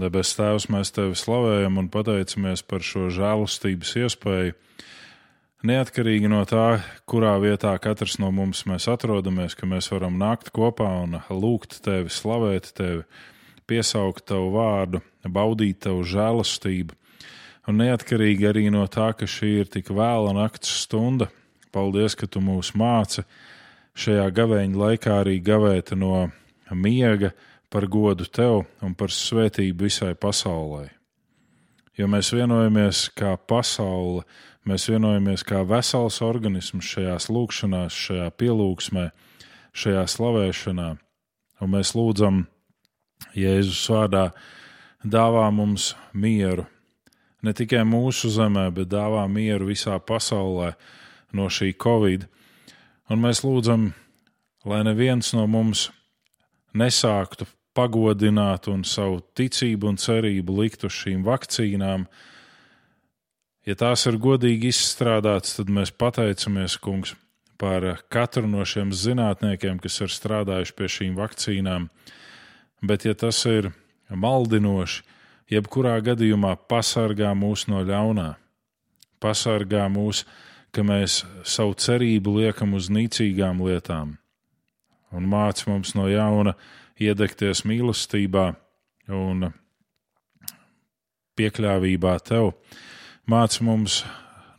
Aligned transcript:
Debes 0.00 0.32
Tēvs, 0.38 0.68
mēs 0.72 0.92
Tevi 0.96 1.16
slavējam 1.18 1.78
un 1.82 1.88
pateicamies 1.92 2.62
par 2.66 2.84
šo 2.86 3.08
žēlustības 3.12 3.92
iespēju. 4.00 4.54
Neatkarīgi 5.66 6.30
no 6.32 6.40
tā, 6.48 6.80
kurā 7.10 7.34
vietā 7.42 7.74
katrs 7.84 8.16
no 8.22 8.30
mums 8.32 8.64
atrodamies, 8.64 9.52
ka 9.58 9.68
mēs 9.68 9.90
varam 9.92 10.16
nākt 10.16 10.48
kopā 10.56 10.88
un 11.02 11.18
lūgt 11.28 11.82
Tevi, 11.84 12.08
slavēt 12.08 12.72
Tevi, 12.78 13.04
piesaukt 13.68 14.24
Tavu 14.32 14.54
vārdu, 14.54 15.02
baudīt 15.28 15.82
Tavu 15.84 16.06
žēlastību. 16.08 16.96
Un 17.68 17.82
neatkarīgi 17.82 18.48
arī 18.48 18.64
no 18.72 18.86
tā, 18.88 19.10
ka 19.12 19.28
šī 19.28 19.52
ir 19.60 19.68
tik 19.68 19.92
vēla 19.92 20.32
nakts 20.38 20.72
stunda, 20.86 21.28
paldies, 21.74 22.16
ka 22.16 22.24
Tu 22.24 22.40
mūs 22.40 22.72
māci 22.72 23.26
šajā 24.00 24.26
gavēņa 24.32 24.80
laikā 24.80 25.20
arī 25.20 25.36
gavēt 25.44 25.92
no 25.98 26.30
miega, 26.72 27.34
par 27.70 27.86
godu 27.86 28.26
tev 28.26 28.64
un 28.82 28.94
par 28.98 29.14
svētību 29.14 29.86
visai 29.86 30.14
pasaulē. 30.18 30.88
Jo 31.98 32.08
mēs 32.10 32.32
vienojamies 32.34 33.06
kā 33.14 33.36
pasaule, 33.38 34.24
mēs 34.66 34.88
vienojamies 34.90 35.44
kā 35.46 35.62
vesels 35.68 36.20
organisms 36.24 36.88
šajās 36.90 37.28
lūkšanās, 37.30 37.94
šajā 38.06 38.30
pielūgsmē, 38.40 39.10
šajā 39.76 40.02
slavēšanā, 40.10 40.88
un 41.60 41.72
mēs 41.76 41.94
lūdzam 41.94 42.44
Jēzus 43.36 43.84
vārdā, 43.92 44.30
dāvā 45.04 45.46
mums 45.54 45.92
mieru, 46.12 46.64
ne 47.44 47.54
tikai 47.54 47.84
mūsu 47.86 48.32
zemē, 48.32 48.66
bet 48.74 48.90
dāvā 48.90 49.26
mieru 49.30 49.70
visā 49.70 50.00
pasaulē 50.00 50.72
no 51.36 51.46
šī 51.52 51.74
Covid. 51.78 52.26
Un 53.10 53.22
mēs 53.22 53.44
lūdzam, 53.44 53.90
lai 54.64 54.82
neviens 54.86 55.34
no 55.36 55.46
mums 55.50 55.88
nesāktu 56.74 57.46
pagodināt 57.76 58.68
un 58.70 58.82
savu 58.84 59.20
ticību 59.36 59.92
un 59.92 59.98
cerību 60.00 60.56
likt 60.60 60.84
uz 60.88 60.94
šīm 60.96 61.22
vakcīnām. 61.26 62.06
Ja 63.68 63.76
tās 63.78 64.06
ir 64.08 64.18
godīgi 64.20 64.70
izstrādātas, 64.72 65.56
tad 65.58 65.70
mēs 65.72 65.92
pateicamies, 65.92 66.78
Kungs, 66.82 67.14
par 67.60 68.00
katru 68.12 68.48
no 68.48 68.64
šiem 68.64 68.94
zinātniekiem, 68.96 69.78
kas 69.82 70.00
ir 70.00 70.12
strādājuši 70.12 70.76
pie 70.76 70.90
šīm 70.96 71.16
vakcīnām. 71.18 71.90
Bet, 72.80 73.04
ja 73.04 73.14
tas 73.14 73.42
ir 73.46 73.70
maldinoši, 74.08 75.04
jebkurā 75.52 75.98
gadījumā 76.04 76.54
pasargā 76.70 77.34
mūs 77.36 77.66
no 77.68 77.84
ļaunā, 77.84 78.32
pasargā 79.20 79.84
mūs, 79.92 80.24
ka 80.72 80.86
mēs 80.86 81.24
savu 81.44 81.76
cerību 81.76 82.38
liekam 82.40 82.74
uz 82.78 82.88
nīcīgām 82.94 83.60
lietām 83.66 84.16
un 85.10 85.26
māc 85.26 85.62
mums 85.68 85.94
no 85.98 86.06
jauna 86.10 86.54
iedegties 87.00 87.64
mīlestībā 87.64 88.50
un 89.10 89.50
piekļāvībā 91.40 92.14
tev. 92.26 92.52
Māc 93.30 93.56
mums 93.64 94.02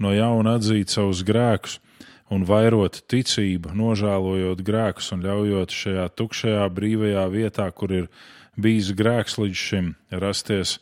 no 0.02 0.14
jauna 0.16 0.58
atzīt 0.58 0.94
savus 0.94 1.22
grēkus 1.28 1.78
un 2.31 2.45
vairot 2.47 3.02
ticību, 3.12 3.73
nožēlojot 3.75 4.64
grēkus 4.66 5.12
un 5.14 5.25
ļaujot 5.25 5.75
šajā 5.75 6.08
tukšajā, 6.17 6.64
brīvajā 6.73 7.25
vietā, 7.34 7.67
kur 7.75 7.94
ir 7.94 8.08
bijis 8.56 8.94
grēks 8.97 9.38
līdz 9.42 9.66
šim, 9.67 9.94
rasties 10.12 10.78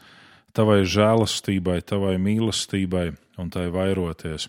tavai 0.56 0.84
žēlastībai, 0.86 1.82
tavai 1.86 2.16
mīlestībai 2.22 3.10
un 3.42 3.50
tai 3.54 3.68
vairoties. 3.74 4.48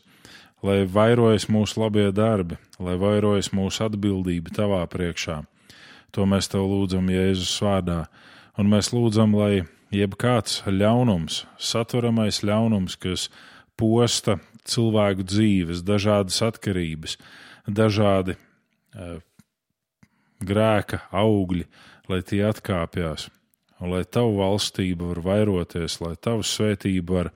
Lai 0.61 0.83
vairojas 0.85 1.47
mūsu 1.49 1.81
labie 1.81 2.11
darbi, 2.13 2.59
lai 2.77 2.99
vairojas 3.01 3.49
mūsu 3.57 3.87
atbildība 3.87 4.53
tavā 4.53 4.83
priekšā, 4.93 5.41
To 6.17 6.27
mēs 6.27 6.51
tev 6.51 6.67
lūdzam 6.67 7.11
Jēzus 7.13 7.53
vārdā. 7.63 8.05
Un 8.59 8.71
mēs 8.73 8.91
lūdzam, 8.93 9.35
lai 9.39 9.65
jebkāds 9.95 10.61
ļaunums, 10.67 11.45
satveramais 11.59 12.43
ļaunums, 12.47 12.97
kas 13.01 13.29
posta 13.79 14.39
cilvēku 14.69 15.25
dzīves, 15.27 15.85
dažādas 15.87 16.41
atkarības, 16.45 17.17
dažādi 17.67 18.37
uh, 18.37 19.21
grēka 20.45 21.05
augļi, 21.11 21.67
lai 22.11 22.21
tie 22.27 22.43
atkāpjas, 22.49 23.29
un 23.81 23.95
lai 23.95 24.03
tavu 24.05 24.41
valstība 24.41 25.13
var 25.13 25.23
vairoties, 25.25 26.01
lai 26.03 26.17
tavu 26.21 26.45
svētība 26.47 27.21
var 27.21 27.33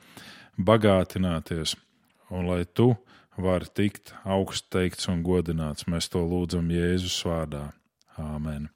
bagātināties, 0.59 1.77
un 2.31 2.51
lai 2.51 2.65
tu 2.65 2.93
vari 3.37 3.71
tikt 3.75 4.15
augst 4.25 4.69
teikts 4.71 5.09
un 5.11 5.25
godināts. 5.27 5.89
Mēs 5.91 6.11
to 6.13 6.23
lūdzam 6.23 6.71
Jēzus 6.71 7.17
vārdā. 7.27 7.71
Āmen. 8.19 8.69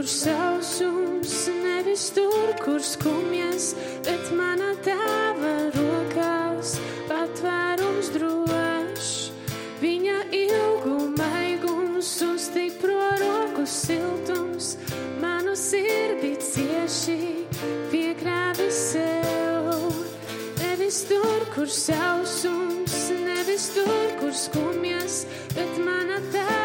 kur 0.00 0.08
sausums, 0.08 1.48
nevis 1.62 2.08
tur, 2.16 2.54
kur 2.64 2.80
skumjas, 2.80 3.74
bet 4.06 4.30
mana 4.32 4.70
tēva 4.80 5.50
rokās 5.74 6.70
patvērums 7.04 8.08
drošs. 8.14 9.10
Viņa 9.82 10.14
ilguma 10.38 11.26
aigums 11.42 12.14
un 12.24 12.40
stipro 12.40 12.96
roku 13.20 13.66
siltums 13.68 14.70
manu 15.20 15.52
sirdi 15.52 16.32
cieši 16.48 17.18
piekrāvi 17.92 18.70
sev. 18.72 19.68
Nevis 20.62 21.02
tur, 21.12 21.44
kur 21.52 21.68
sausums, 21.68 22.96
nevis 23.20 23.68
tur, 23.76 24.16
kur 24.24 24.32
skumjas, 24.46 25.26
bet 25.52 25.76
mana 25.84 26.24
tēva. 26.32 26.59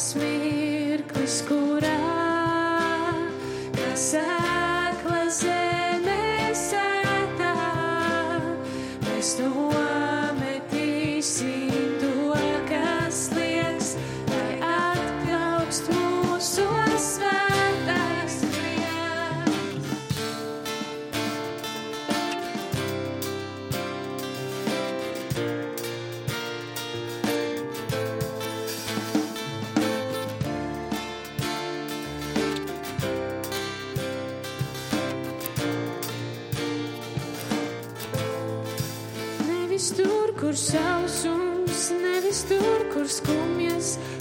me 0.00 0.69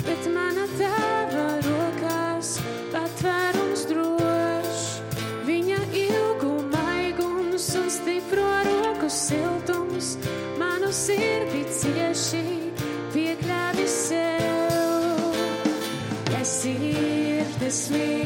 bet 0.07 0.27
mana 0.33 0.65
tēva 0.77 1.45
rokās 1.65 2.55
patvērums 2.93 3.85
drošs. 3.89 4.85
Viņa 5.47 5.79
ilguma 6.03 6.83
aigums 6.95 7.69
un 7.79 7.89
stipro 7.93 8.47
roku 8.69 9.09
siltums 9.13 10.15
manu 10.61 10.91
sirdi 10.93 11.65
cieši 11.79 12.45
piekļāvi 13.15 13.89
sev. 13.97 15.35
Ja 16.35 16.45
sirdes 16.55 17.85
mīl. 17.95 18.18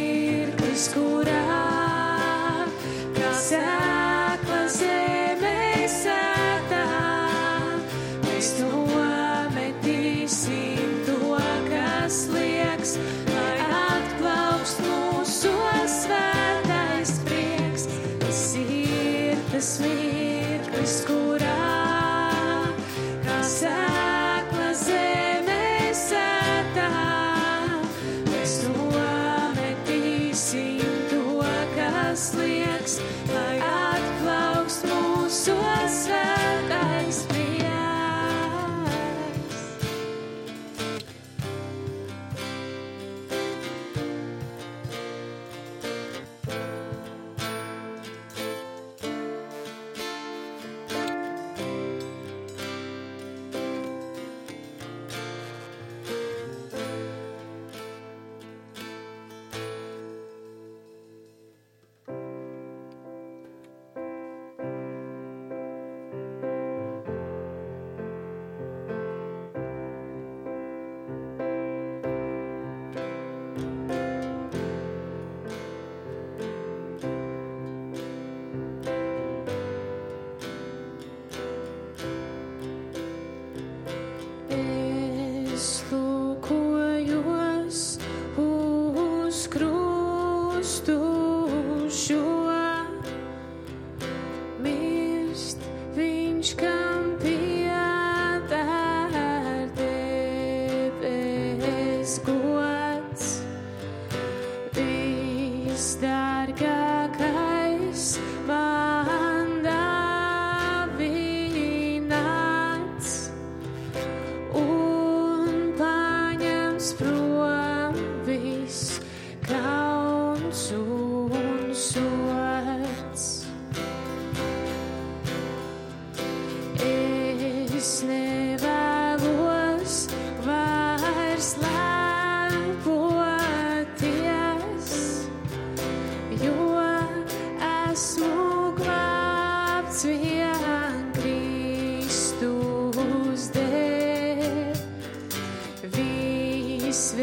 Jesus. 146.94 147.23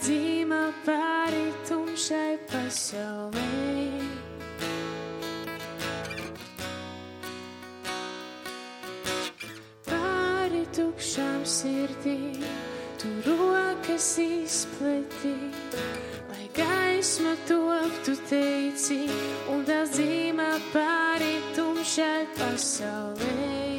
dzīma 0.00 0.60
pāri 0.86 1.50
tumšai 1.68 2.38
pasaulē. 2.48 3.44
Pāri 9.88 10.62
tukšām 10.76 11.44
sirdīm, 11.44 12.44
tu 13.00 13.12
rokas 13.28 14.12
izpleti, 14.24 15.36
lai 16.32 16.46
gaisma 16.56 17.36
top, 17.48 18.04
tu 18.06 18.16
teici, 18.30 19.02
un 19.52 19.66
tā 19.68 19.82
dzīma 19.94 20.52
pāri 20.74 21.34
tumšai 21.58 22.24
pasaulē. 22.38 23.69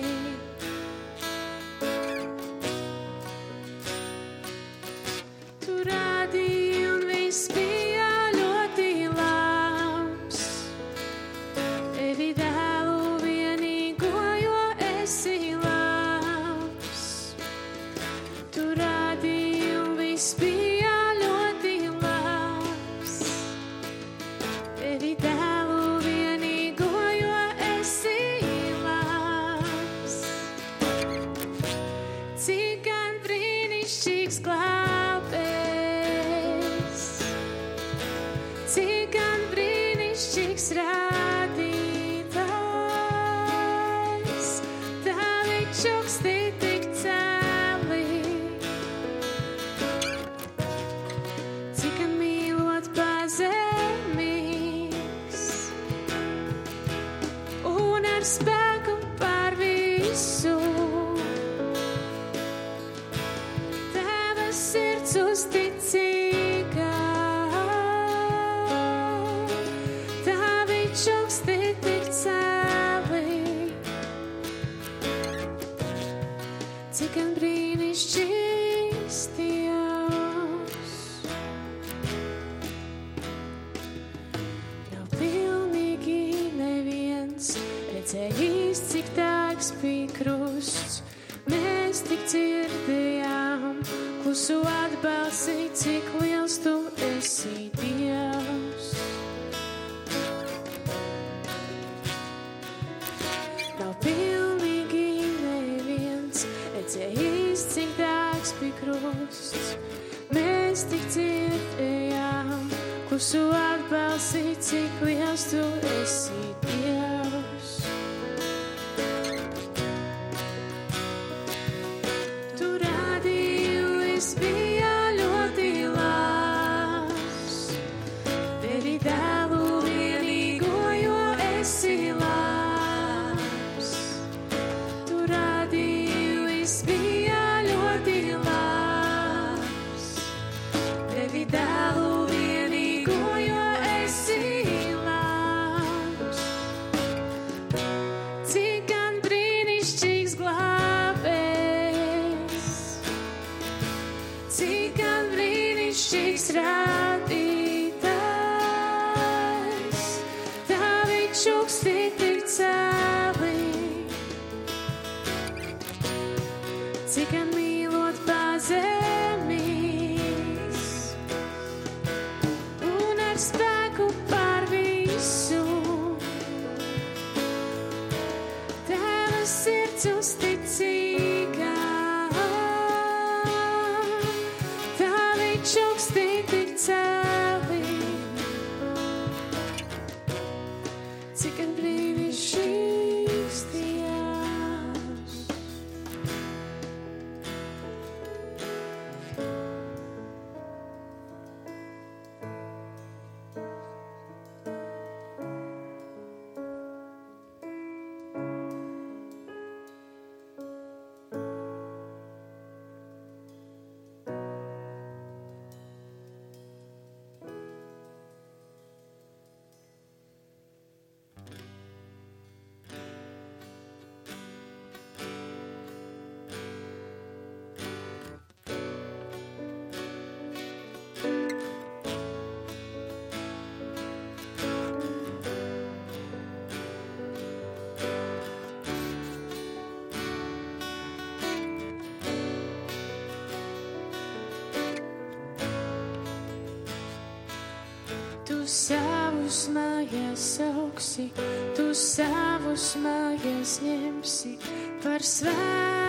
tu 248.61 248.67
savus 248.69 249.63
mājas 249.73 250.59
auksi, 250.61 251.31
tu 251.73 251.87
savus 251.97 252.91
mājas 253.01 253.79
ņemsi 253.81 254.53
par 255.01 255.25
svētību. 255.25 256.00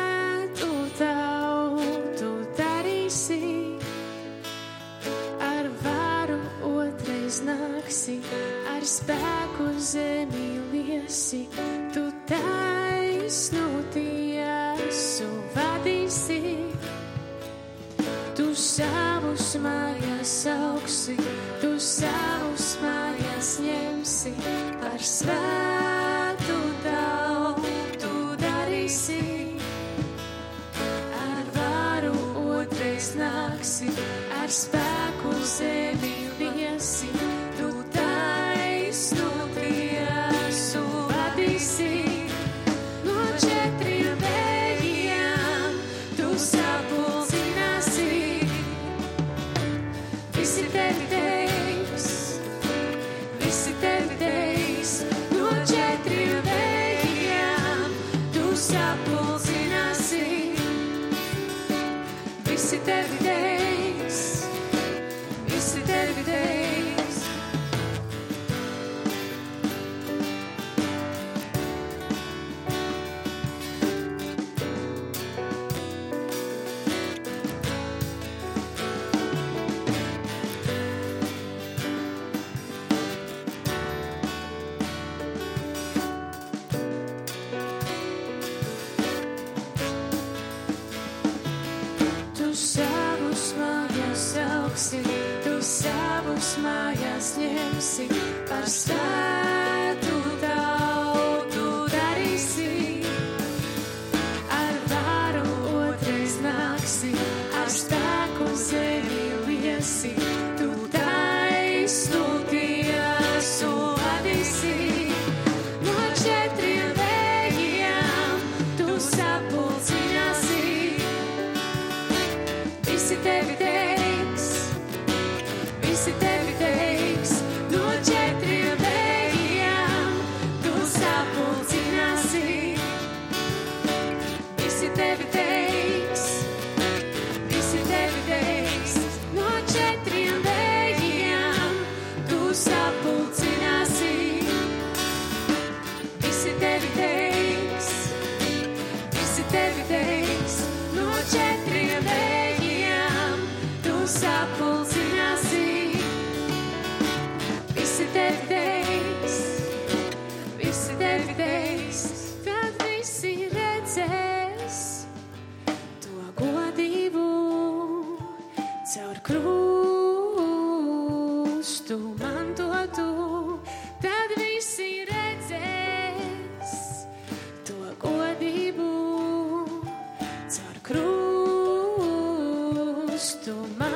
tu 183.31 183.55
man. 183.79 183.92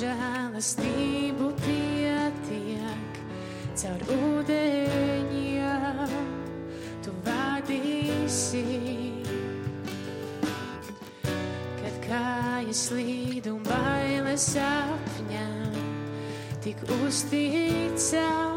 žēlastību 0.00 1.48
pietiek 1.60 3.18
caur 3.80 4.04
ūdeņiem, 4.14 6.14
tu 7.04 7.12
vadīsi. 7.26 8.62
Kad 11.80 11.98
kājas 12.06 12.86
slīd 12.88 13.50
un 13.52 13.60
bailes 13.68 14.48
apņem, 14.64 15.76
tik 16.64 16.86
uzticam. 17.00 18.49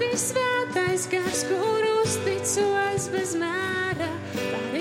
labi 0.00 0.16
svētais 0.16 1.04
gars, 1.12 1.42
kur 1.44 1.84
uzticos 2.00 3.08
bez 3.12 3.34
mēra. 3.36 4.08
Pāri 4.32 4.79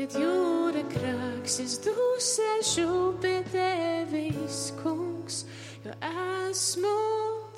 kad 0.00 0.14
jūra 0.16 0.80
krāksis 0.88 1.74
dusēšu 1.84 2.86
pie 3.20 3.34
tevis, 3.52 4.70
kungs, 4.78 5.42
jo 5.84 5.92
esmu 6.08 6.94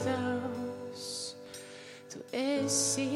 tavs, 0.00 1.06
tu 2.10 2.24
esi 2.34 3.06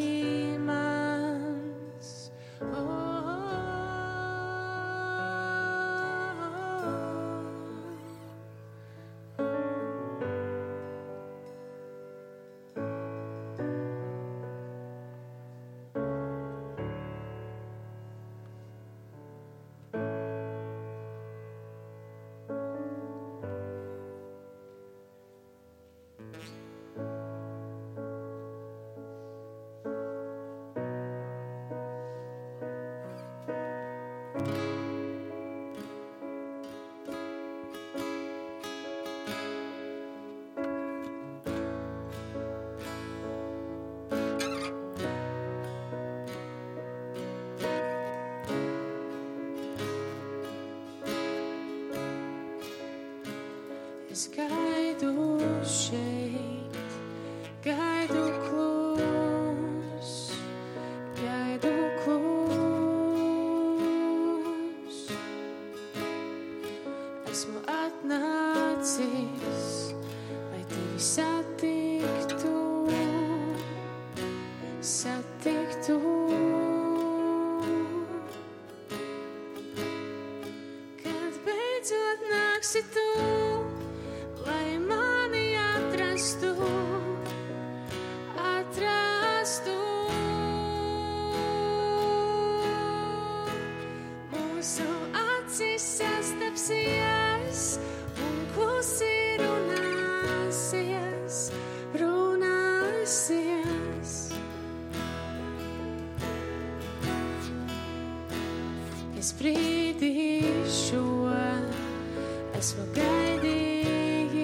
mans. 0.68 2.14
Oh. 2.62 3.05
Just 54.16 54.34
guide 54.34 54.98
those 54.98 55.70
shades, 55.70 56.78
guide 57.62 58.08
Es 109.26 109.32
brīdī 109.34 110.38
šo 110.70 111.00
esmu 112.54 112.84
gaidījis 112.94 114.36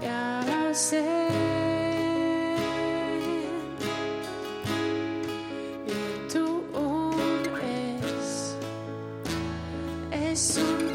jau 0.00 0.62
sen. 0.72 1.36
Ja 5.92 6.08
tu 6.32 6.44
un 6.72 7.52
es, 7.68 8.32
es 10.24 10.48
un 10.64 10.87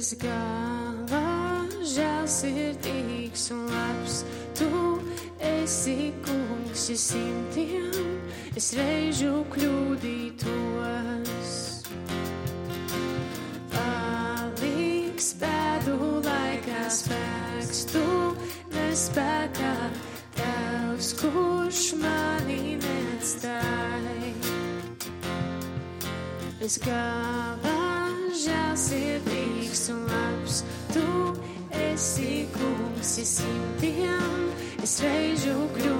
Jēzus 0.00 0.16
galā 0.16 1.66
žēlsirdīgs 1.84 3.42
un 3.52 3.66
labs. 3.68 4.14
Tu 4.56 4.68
esi 5.44 6.14
kungs, 6.24 6.86
es 6.94 7.02
simtiem, 7.10 7.98
es 8.56 8.70
reižu 8.78 9.42
kļūdītos. 9.52 11.52
Paliks 13.74 15.28
pēdu 15.42 15.98
laikā 16.24 16.88
spēks, 16.96 17.84
tu 17.92 18.06
nespēkā 18.72 19.74
tavs, 20.40 21.12
kurš 21.20 21.84
mani 22.00 22.78
nestāj. 22.80 24.32
Es 26.64 26.80
galā 26.88 27.59
Тебя 33.80 34.18
и 34.82 34.86
срежу 34.86 35.68
клюв. 35.74 35.99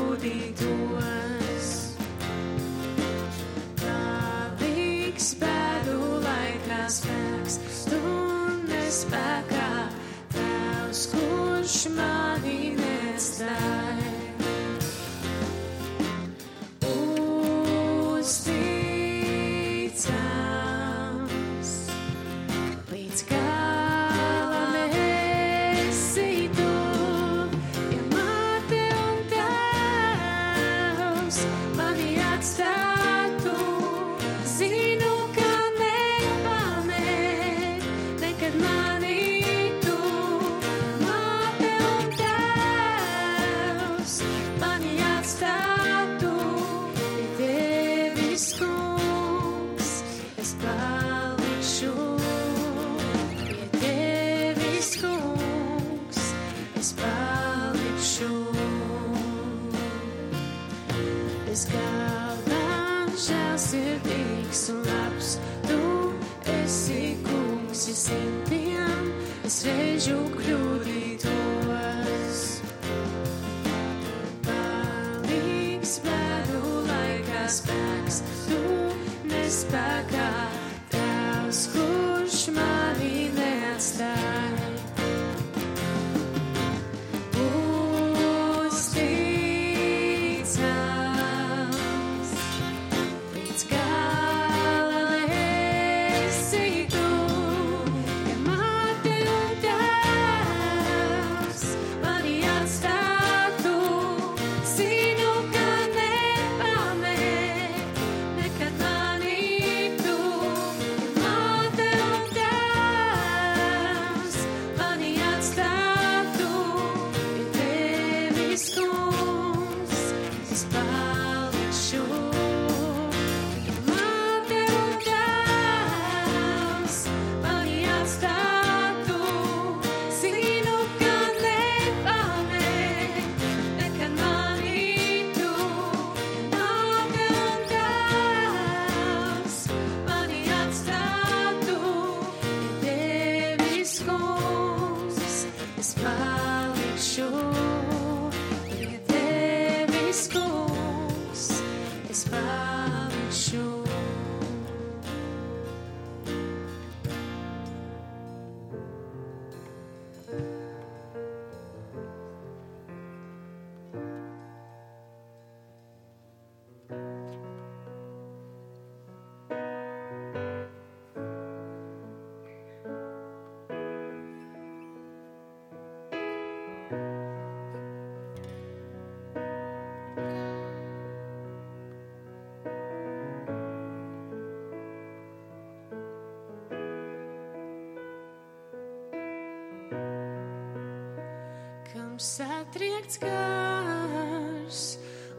satriekts 192.20 193.16
gars 193.22 194.80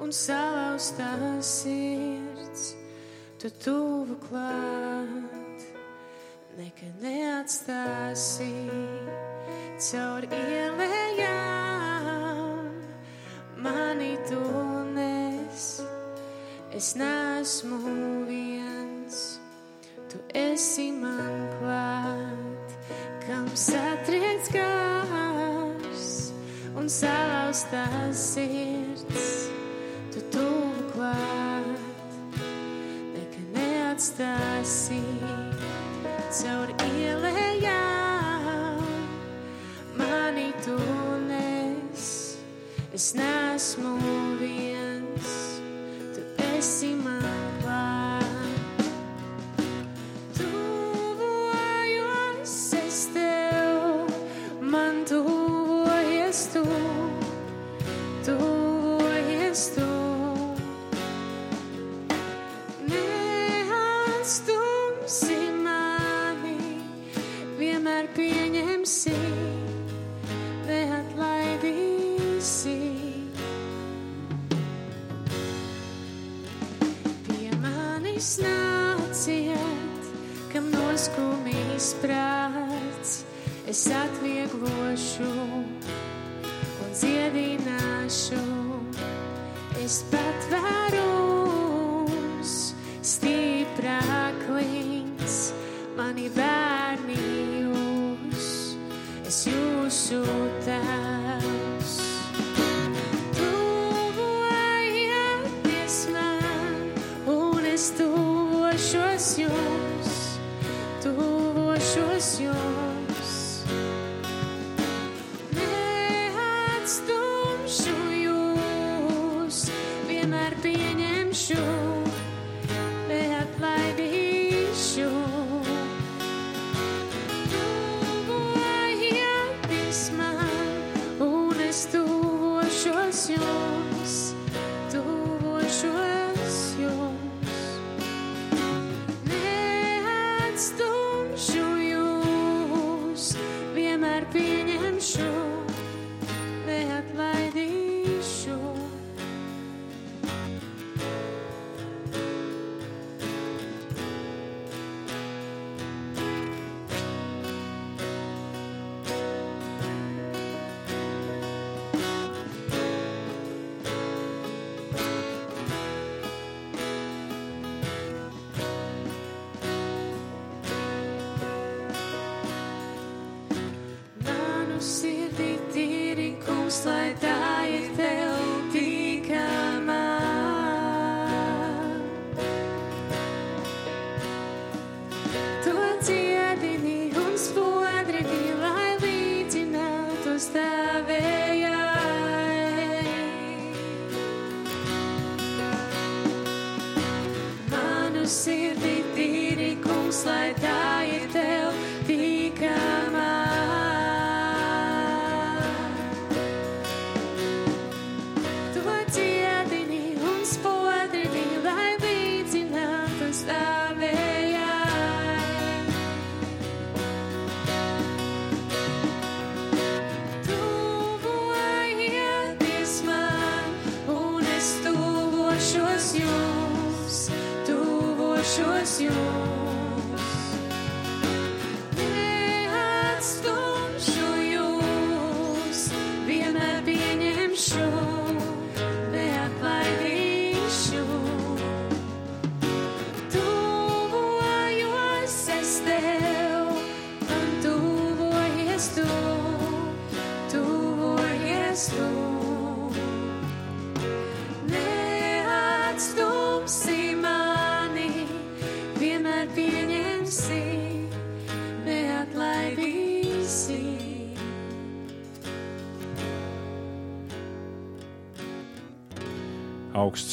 un 0.02 0.10
salauztās 0.10 1.46
sirds, 1.62 2.76
tu 3.38 3.50
tuvu 3.62 4.16
klāt, 4.26 5.62
nekad 6.58 6.96
neatstāsi. 7.04 8.50
Caur 9.82 10.26
ielējām, 10.26 11.22
mani 13.62 14.18
tu 14.30 14.42
nes, 14.98 15.70
es 16.74 16.96
nesmu 16.98 17.78
viens, 18.30 19.40
tu 20.10 20.18
esi 20.38 20.92
man 20.98 21.50
klāt, 21.60 22.70
kam 23.26 23.50
satriekts 23.70 24.50
gars. 24.54 24.71
sal 26.92 27.50
aus 27.50 27.66
das 27.72 28.36
Herz, 28.36 29.50
der 30.14 30.30
Tod 30.30 30.94
klart, 30.94 31.80
der 33.16 33.28
Knäz 33.32 34.14
das 34.18 34.88
Sieht, 34.88 35.02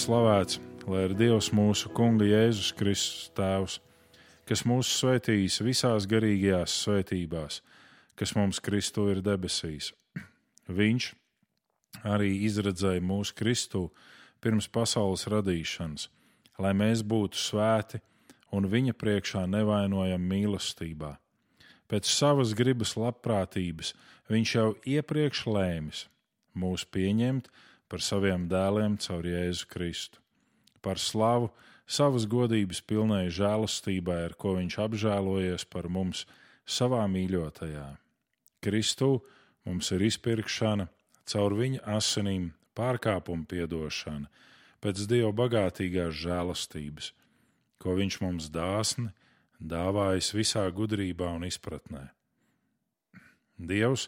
slavēts, 0.09 0.57
lai 0.89 1.03
ir 1.05 1.13
Dievs 1.13 1.51
mūsu 1.53 1.91
Kunga 1.93 2.25
Jēzus 2.25 2.71
Kristus 2.73 3.27
Tēvs, 3.37 3.75
kas 4.49 4.63
mūs 4.65 4.89
svētījis 4.97 5.59
visās 5.61 6.07
garīgajās 6.09 6.77
svētībās, 6.87 7.59
kas 8.17 8.33
mums 8.39 8.63
Kristu 8.65 9.05
ir 9.13 9.21
debesīs. 9.21 9.91
Viņš 10.65 11.11
arī 12.09 12.31
izredzēja 12.49 13.05
mūsu 13.05 13.37
Kristu 13.37 13.83
pirms 14.41 14.71
pasaules 14.73 15.27
radīšanas, 15.29 16.09
lai 16.57 16.73
mēs 16.73 17.05
būtu 17.05 17.37
svēti 17.37 18.01
un 18.57 18.65
viņa 18.73 18.97
priekšā 18.97 19.45
nevainojami 19.45 20.31
mīlestībā. 20.33 21.19
Pēc 21.85 22.09
savas 22.09 22.57
gribas 22.57 22.97
labprātības 22.97 23.93
viņš 24.33 24.57
jau 24.57 24.71
iepriekš 24.89 25.45
lēmis 25.53 26.07
mūs 26.57 26.89
pieņemt 26.89 27.53
par 27.89 28.05
saviem 28.05 28.47
dēliem 28.51 28.99
caur 29.03 29.27
Jēzu 29.27 29.69
Kristu. 29.71 30.21
Par 30.85 31.01
slavu 31.03 31.51
savas 31.89 32.27
godības 32.29 32.83
pilnai 32.85 33.27
žēlastībai, 33.33 34.19
ar 34.29 34.37
ko 34.39 34.55
viņš 34.59 34.79
apžēlojies 34.85 35.65
par 35.73 35.89
mums 35.89 36.27
savā 36.69 37.03
mīļotajā. 37.09 37.89
Kristū 38.65 39.19
mums 39.67 39.91
ir 39.95 40.05
izpirkšana, 40.09 40.89
caur 41.29 41.57
viņa 41.57 41.85
asinīm 41.97 42.51
pārkāpuma 42.79 43.49
piedošana, 43.49 44.29
pēc 44.85 45.07
Dieva 45.11 45.33
bagātīgās 45.35 46.15
žēlastības, 46.21 47.13
ko 47.83 47.97
viņš 47.99 48.21
mums 48.23 48.51
dāsni 48.55 49.11
dāvājis 49.59 50.33
visā 50.37 50.65
gudrībā 50.71 51.33
un 51.35 51.47
izpratnē. 51.49 52.09
Dievs 53.59 54.07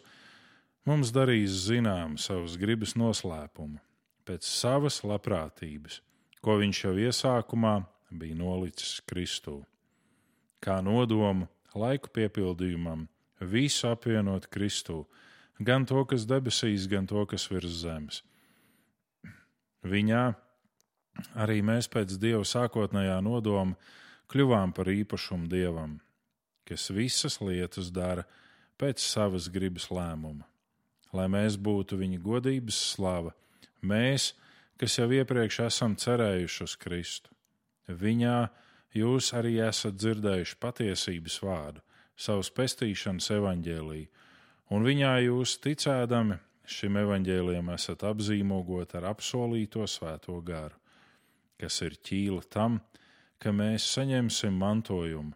mums 0.87 1.11
darīs 1.13 1.53
zinām 1.67 2.17
savas 2.17 2.57
gribas 2.57 2.95
noslēpumu, 2.97 3.77
pēc 4.25 4.47
savas 4.47 5.01
labprātības, 5.05 5.99
ko 6.41 6.57
viņš 6.61 6.83
jau 6.85 6.93
iesākumā 7.05 7.75
bija 8.11 8.37
nolicis 8.37 8.99
Kristū. 9.07 9.61
Kā 10.61 10.79
nodomu 10.85 11.47
laiku 11.77 12.11
piepildījumam, 12.13 13.07
visu 13.41 13.89
apvienot 13.91 14.49
Kristū, 14.53 15.03
gan 15.61 15.85
to, 15.85 16.03
kas 16.05 16.25
debesīs, 16.29 16.89
gan 16.89 17.09
to, 17.09 17.25
kas 17.29 17.47
virs 17.51 17.81
zemes. 17.83 18.21
Viņā 19.85 20.25
arī 21.41 21.61
mēs 21.65 21.89
pēc 21.89 22.17
Dieva 22.21 22.45
sākotnējā 22.45 23.17
nodoma 23.25 23.77
kļuvām 24.31 24.73
par 24.77 24.89
īpašumu 24.89 25.49
Dievam, 25.49 25.97
kas 26.65 26.89
visas 26.93 27.41
lietas 27.41 27.89
dara 27.93 28.25
pēc 28.81 29.01
savas 29.01 29.49
gribas 29.53 29.89
lēmuma 29.93 30.50
lai 31.15 31.27
mēs 31.31 31.57
būtu 31.59 31.99
viņa 31.99 32.19
godības 32.23 32.79
slava, 32.93 33.33
mēs, 33.81 34.31
kas 34.79 34.97
jau 34.97 35.09
iepriekš 35.11 35.59
esam 35.67 35.95
cerējuši 35.99 36.63
uz 36.65 36.75
Kristu. 36.79 37.33
Viņā 37.87 38.37
jūs 38.95 39.31
arī 39.37 39.57
esat 39.65 39.97
dzirdējuši 39.99 40.59
patiesības 40.61 41.39
vārdu, 41.43 41.83
savas 42.15 42.51
pestīšanas 42.55 43.31
evaņģēlīju, 43.37 44.07
un 44.71 44.87
viņā 44.87 45.13
jūs 45.25 45.57
ticēdami 45.63 46.39
šim 46.71 46.99
evaņģēlījumam 47.01 47.73
esat 47.75 48.05
apzīmogot 48.07 48.95
ar 48.99 49.09
apsolīto 49.11 49.87
svēto 49.89 50.37
garu, 50.45 50.77
kas 51.59 51.81
ir 51.85 51.97
ķīla 51.99 52.47
tam, 52.53 52.79
ka 53.41 53.51
mēs 53.51 53.87
saņemsim 53.97 54.53
mantojumu 54.61 55.33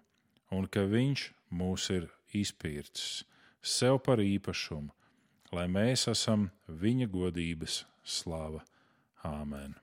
un 0.56 0.68
ka 0.72 0.86
viņš 0.88 1.30
mūs 1.58 1.90
ir 1.96 2.08
izpircis 2.38 3.24
sev 3.66 3.98
par 4.06 4.22
īpašumu 4.22 4.94
lai 5.52 5.68
mēs 5.72 6.08
esam 6.12 6.50
viņa 6.68 7.10
godības 7.12 7.84
slava. 8.04 8.64
Āmen! 9.26 9.76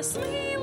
Tavas 0.00 0.16
mīlestības 0.16 0.59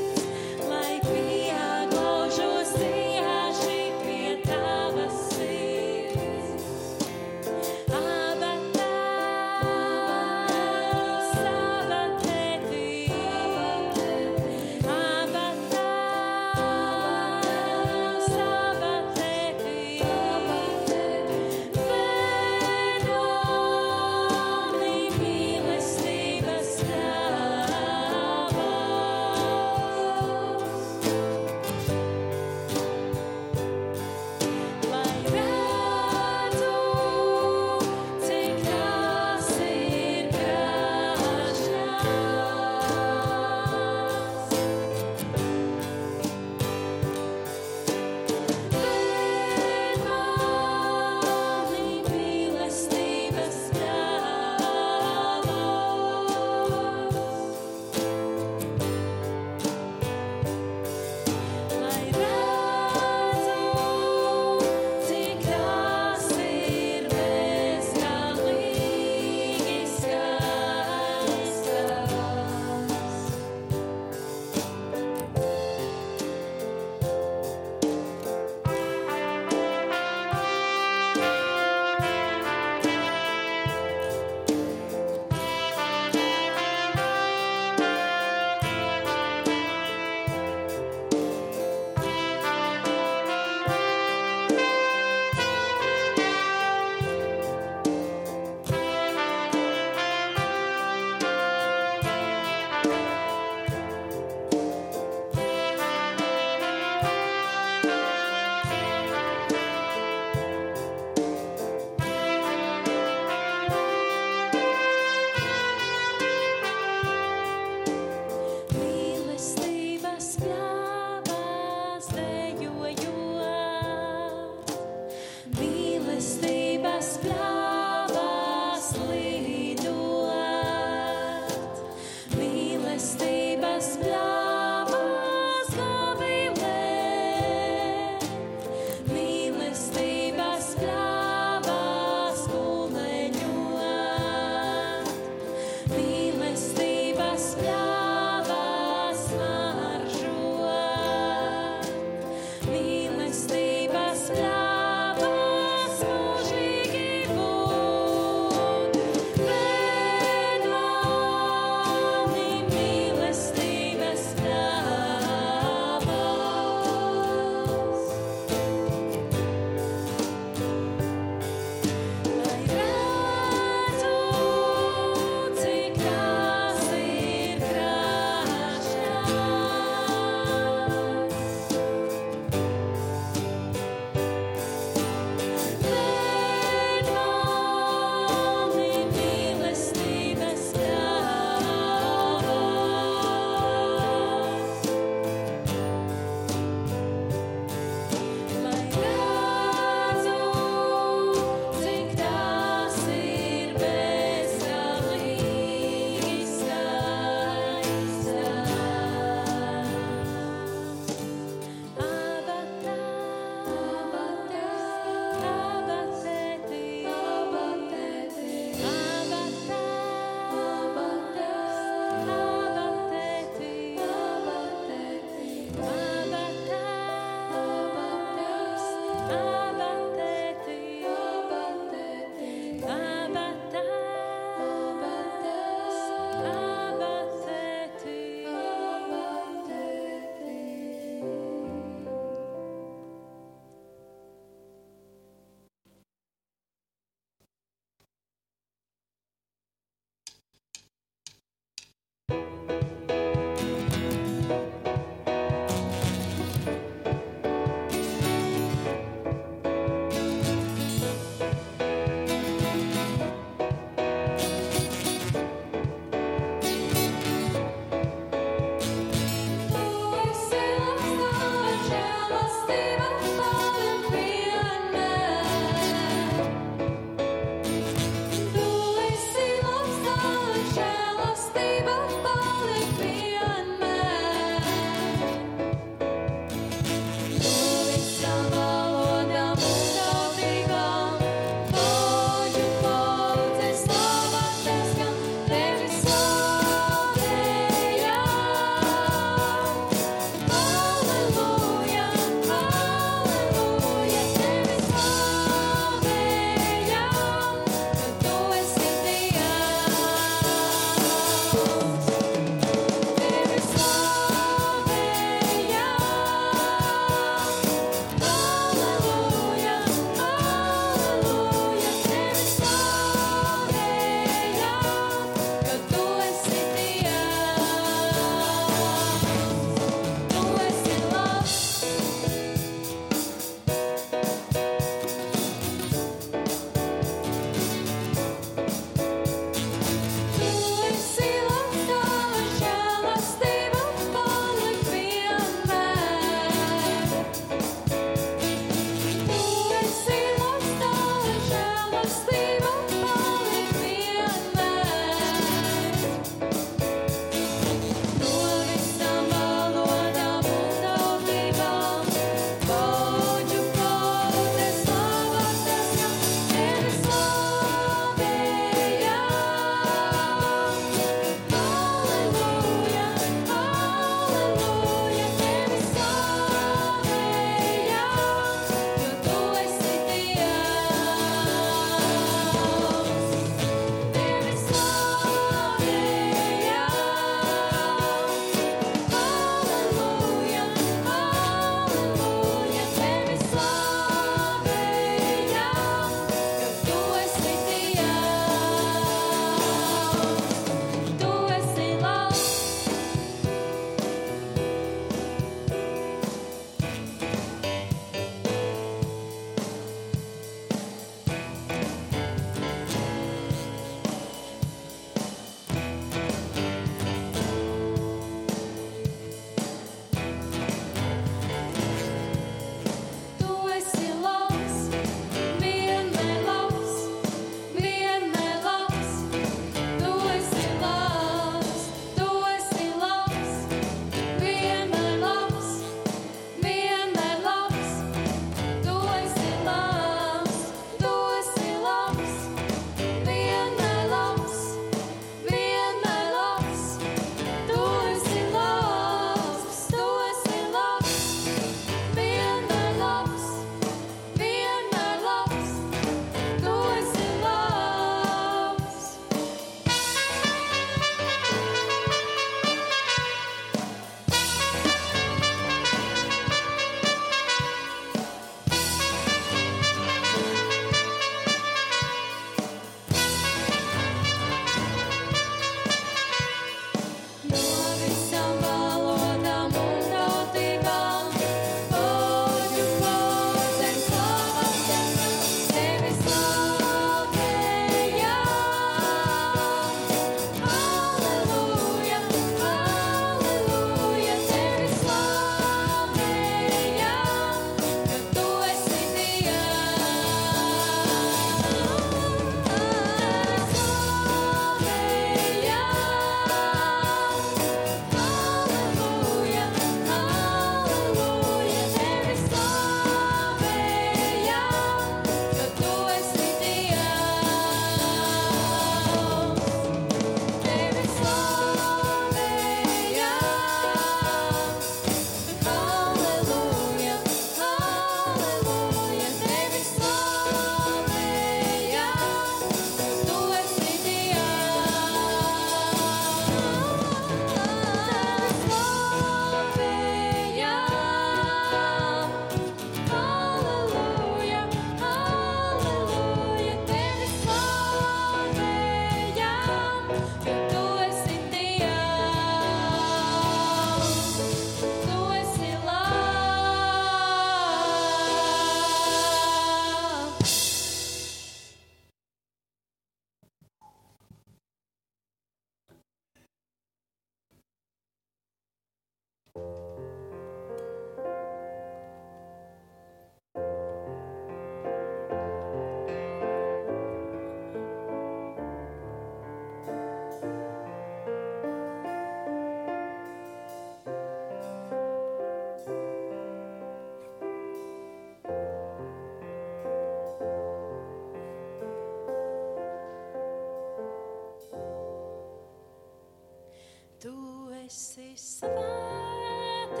svētais, 598.40 600.00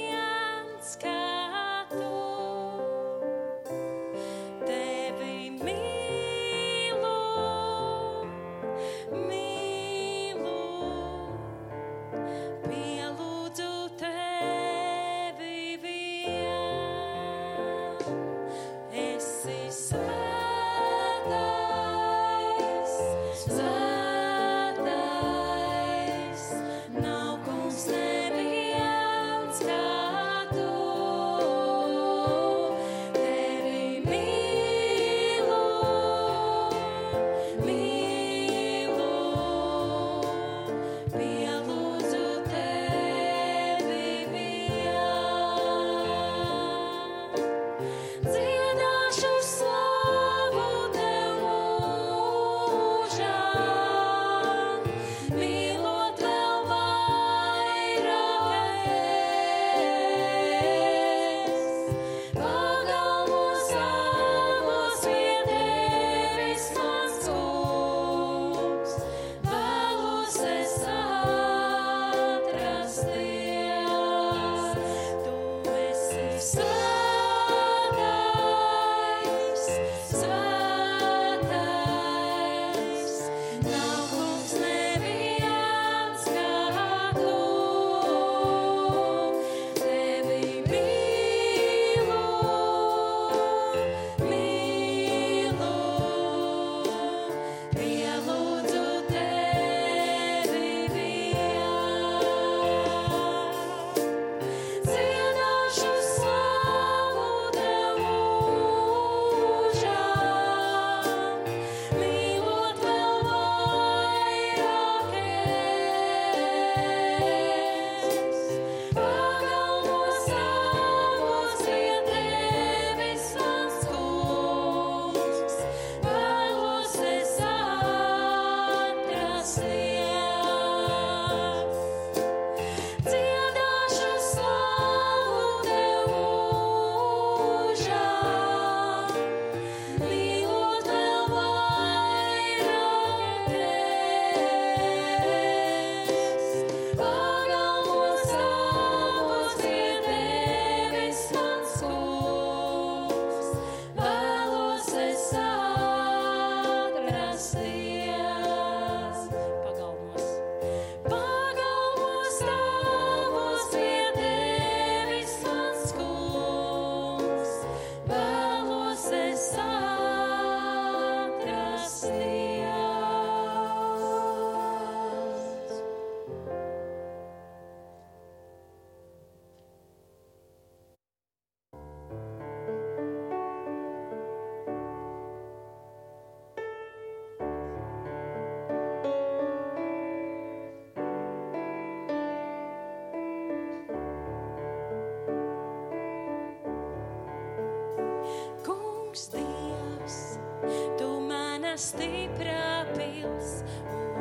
stiprā 201.81 202.85
pils, 202.93 203.63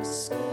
uz 0.00 0.30
ko 0.32 0.44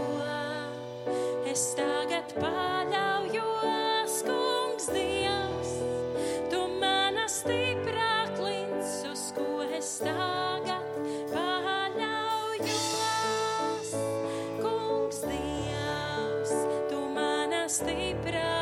es 1.48 1.62
tagad 1.78 2.34
paļaujos, 2.36 4.18
kungs 4.26 4.90
Dievs. 4.92 5.72
Tu 6.52 6.60
mana 6.82 7.24
stiprā 7.32 8.28
klints, 8.36 8.92
uz 9.08 9.24
ko 9.38 9.64
es 9.78 9.94
tagad 10.04 10.84
paļaujos, 11.32 12.76
kungs 14.60 15.24
Dievs. 15.24 16.54
Tu 16.92 17.00
mana 17.16 17.64
stiprā. 17.72 18.57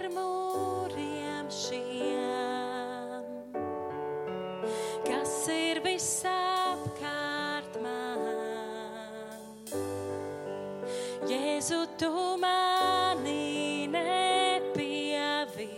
pār 0.00 0.08
mūriem 0.14 1.48
šiem, 1.52 3.24
kas 5.04 5.32
ir 5.52 5.80
visapkārt 5.84 7.76
man. 7.84 8.22
Jēzu, 11.28 11.82
tu 12.00 12.08
mani 12.40 13.88
nepievīdi. 13.92 15.68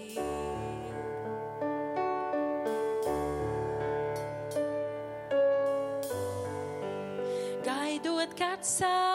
Gaidot, 7.67 8.39
kad 8.39 8.63
sāk. 8.63 9.12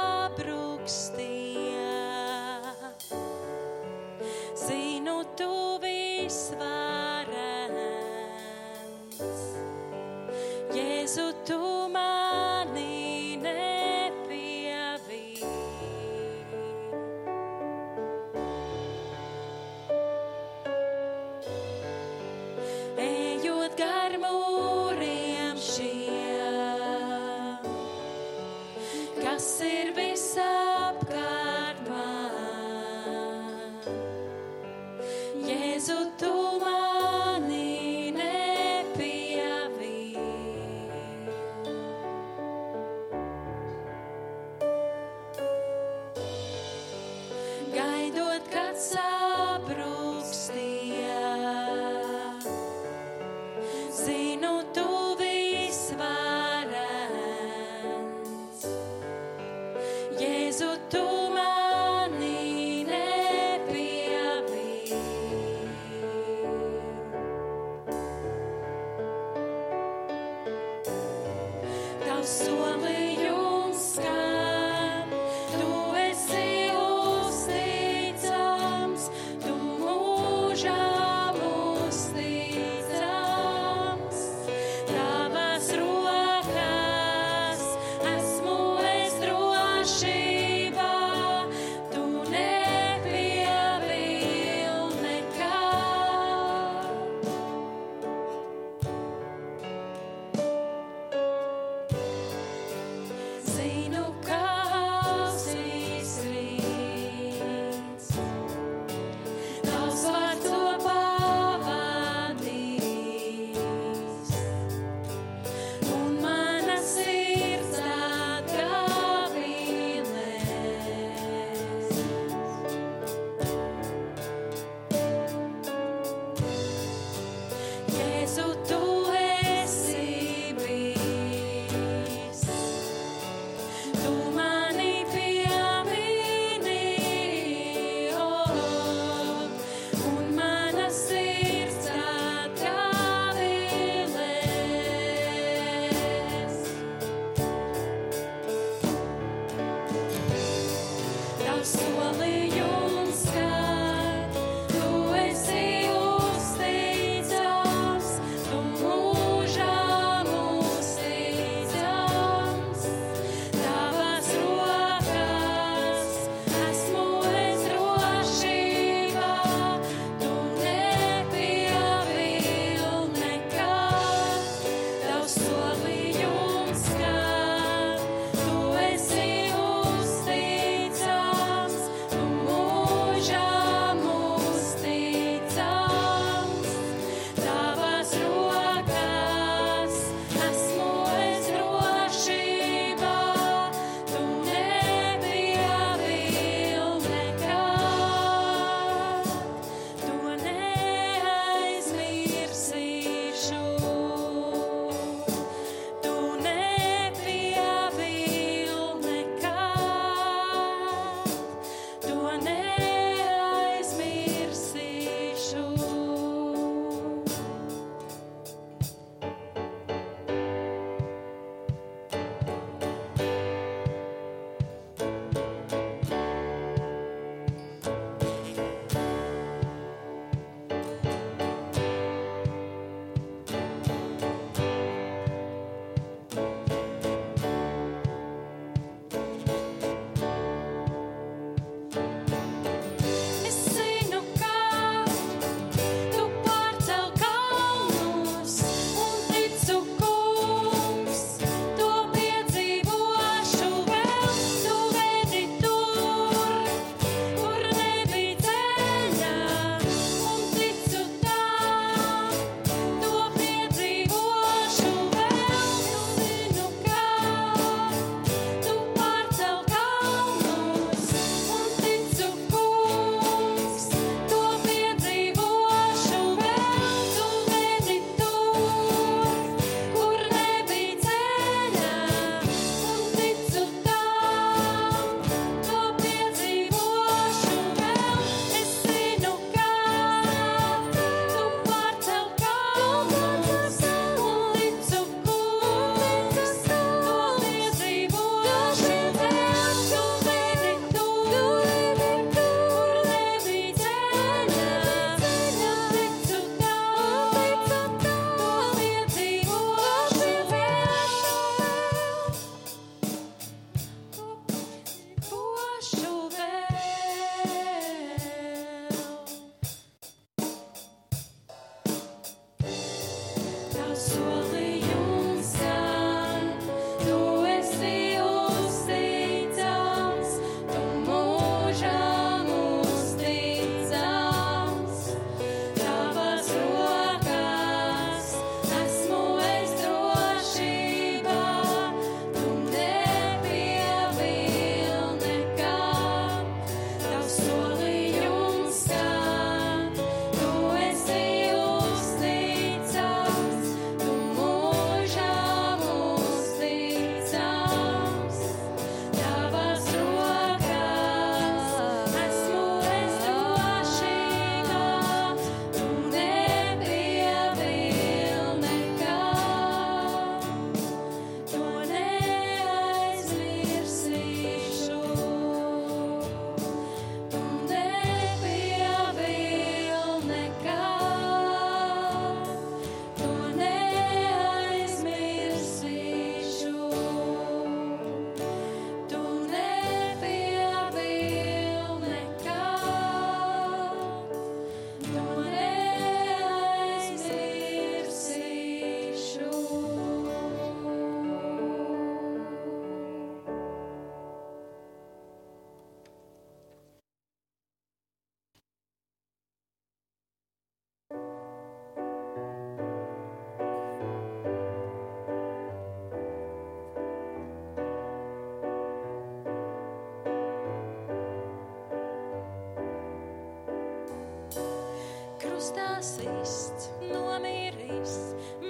Krustā 425.67 425.99
sists, 425.99 426.85
nomiris, 427.11 428.13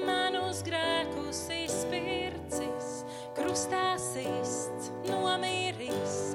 manus 0.07 0.63
grēkus 0.65 1.43
izpircis, 1.53 3.03
krustā 3.37 3.99
sists, 4.01 4.89
nomiris, 5.05 6.26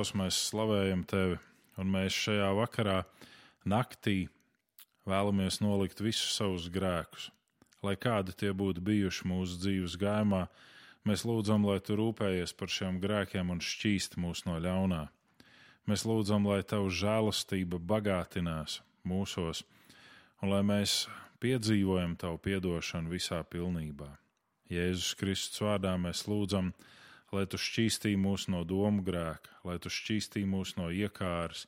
Tēvs, 0.00 0.14
mēs 0.16 0.36
slavējam 0.48 1.02
Tevi, 1.04 1.34
un 1.76 1.90
mēs 1.92 2.14
šajā 2.16 2.46
vakarā, 2.56 3.02
naktī, 3.68 4.30
vēlamies 5.04 5.58
nolikt 5.60 6.00
visus 6.00 6.38
savus 6.38 6.70
grēkus. 6.72 7.26
Lai 7.84 7.98
kādi 8.00 8.32
tie 8.32 8.54
būtu 8.56 8.80
bijuši 8.80 9.26
mūsu 9.28 9.58
dzīves 9.60 9.98
gājumā, 10.00 10.46
mēs 11.04 11.26
lūdzam, 11.28 11.66
lai 11.68 11.82
Tu 11.84 11.98
rūpējies 12.00 12.56
par 12.56 12.72
šiem 12.72 12.96
grēkiem 13.02 13.52
un 13.52 13.60
šķīst 13.60 14.16
mūs 14.16 14.46
no 14.48 14.56
ļaunā. 14.56 15.02
Mēs 15.84 16.06
lūdzam, 16.08 16.48
lai 16.48 16.62
Tava 16.64 16.88
žēlastība 16.88 17.76
bagātinās 17.76 18.80
mūsos, 19.04 19.66
un 20.40 20.54
lai 20.54 20.62
mēs 20.64 21.10
piedzīvojam 21.44 22.16
Tavu 22.16 22.40
piedošanu 22.40 23.12
visā 23.12 23.42
pilnībā. 23.44 24.08
Jēzus 24.72 25.12
Kristus 25.20 25.60
vārdā 25.60 25.92
mēs 26.00 26.24
lūdzam, 26.24 26.72
lai 26.72 26.88
tu 27.46 27.58
šķīstī 27.60 28.16
mūs 28.18 28.48
no 28.50 28.64
domu 28.66 29.04
grēka, 29.06 29.52
lai 29.64 29.78
tu 29.82 29.90
šķīstī 29.92 30.42
mūs 30.50 30.74
no 30.78 30.88
iekāras, 30.90 31.66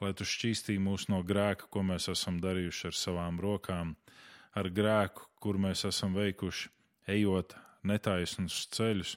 lai 0.00 0.12
tu 0.14 0.24
šķīstī 0.24 0.78
mūs 0.78 1.08
no 1.10 1.22
grēka, 1.26 1.66
ko 1.70 1.82
mēs 1.86 2.08
esam 2.12 2.38
darījuši 2.42 2.86
ar 2.90 2.96
savām 2.96 3.40
rokām, 3.42 3.96
ar 4.54 4.70
grēku, 4.70 5.26
kur 5.42 5.58
mēs 5.58 5.84
esam 5.88 6.14
veikuši, 6.14 6.70
ejot 7.10 7.56
netaisnus 7.82 8.62
ceļus, 8.76 9.16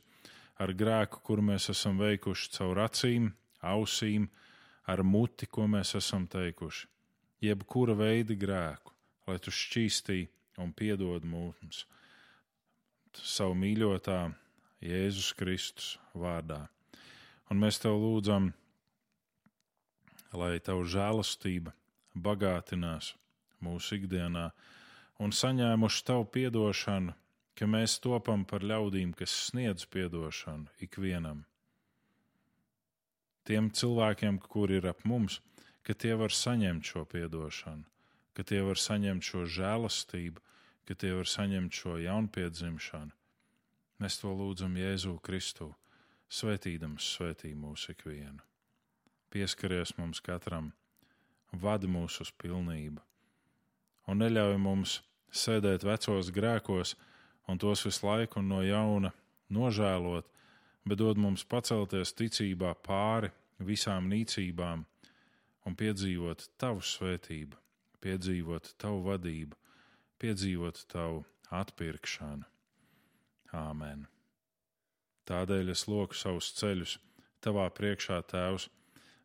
ar 0.57 0.74
grēku, 0.74 1.22
kur 1.22 1.44
mēs 1.45 1.70
esam 1.74 2.02
veikuši 2.02 2.52
caur 2.57 2.84
acīm, 2.88 3.30
ausīm, 3.61 4.30
ar 4.90 5.03
muti, 5.06 5.48
ko 5.48 5.68
mēs 5.70 5.95
esam 5.99 6.26
teikuši, 6.28 6.88
jebkura 7.45 7.95
veida 7.99 8.36
grēku, 8.36 8.94
lai 9.28 9.38
tu 9.40 9.53
šķīstī 9.53 10.24
un 10.64 10.74
piedod 10.74 11.26
mums 11.26 11.86
savu 13.14 13.53
mīļotā 13.61 14.24
Jēzus 14.84 15.31
Kristus 15.39 15.93
vārdā. 16.11 16.65
Un 17.47 17.61
mēs 17.61 17.77
tev 17.80 17.95
lūdzam, 18.01 18.49
lai 20.35 20.57
tavu 20.60 20.84
žēlastība 20.91 21.72
bagātinās 22.26 23.14
mūsu 23.64 24.01
ikdienā 24.01 24.49
un 25.23 25.31
saņēmuši 25.31 26.03
tavu 26.10 26.27
piedošanu, 26.35 27.15
ka 27.55 27.69
mēs 27.69 27.95
topam 28.03 28.43
par 28.49 28.65
ļaudīm, 28.68 29.15
kas 29.15 29.31
sniedz 29.47 29.88
piedošanu 29.88 30.68
ikvienam. 30.84 31.45
Tiem 33.47 33.72
cilvēkiem, 33.72 34.43
kuri 34.43 34.81
ir 34.81 34.91
ap 34.91 35.07
mums, 35.07 35.39
ka 35.88 35.95
tie 35.95 36.18
var 36.19 36.35
saņemt 36.35 36.91
šo 36.91 37.07
piedošanu, 37.07 37.88
ka 38.35 38.43
tie 38.43 38.60
var 38.68 38.84
saņemt 38.89 39.31
šo 39.31 39.47
žēlastību, 39.47 40.43
ka 40.84 40.99
tie 40.99 41.15
var 41.15 41.35
saņemt 41.39 41.84
šo 41.84 41.99
jaunpiedzimšanu 42.03 43.23
Mēs 44.02 44.18
to 44.22 44.32
lūdzam 44.34 44.74
Jēzu 44.78 45.18
Kristu, 45.24 45.70
svētīdams 46.34 47.06
svētī 47.15 47.53
mūsu 47.56 47.94
ikvienu. 47.94 48.41
Pieskaries 49.34 49.94
mums 49.98 50.22
katram, 50.22 50.72
vadi 51.53 51.90
mūs 51.90 52.20
uz 52.22 52.32
pilnību, 52.41 53.02
un 54.10 54.22
neļauj 54.22 54.57
mums 54.61 54.99
sēdēt 55.34 55.86
vecos 55.86 56.30
grēkos 56.34 56.95
un 57.49 57.61
tos 57.61 57.86
visu 57.86 58.06
laiku 58.07 58.41
no 58.45 58.61
jauna 58.65 59.14
nožēlot, 59.53 60.30
bet 60.86 61.02
dod 61.02 61.22
mums 61.22 61.45
pacelties 61.49 62.14
ticībā 62.18 62.74
pāri 62.86 63.32
visām 63.60 64.10
nīcībām 64.11 64.86
un 65.65 65.78
piedzīvot 65.80 66.49
tavu 66.60 66.84
svētību, 66.86 67.60
piedzīvot 68.03 68.74
tavu 68.82 69.03
vadību, 69.10 69.57
piedzīvot 70.22 70.86
tavu 70.91 71.24
atpirkšanu. 71.53 72.52
Āmen. 73.53 74.07
Tādēļ 75.30 75.69
es 75.71 75.85
loku 75.88 76.17
savus 76.17 76.49
ceļus 76.57 76.97
tavā 77.45 77.67
priekšā, 77.77 78.17
Tēvs, 78.31 78.67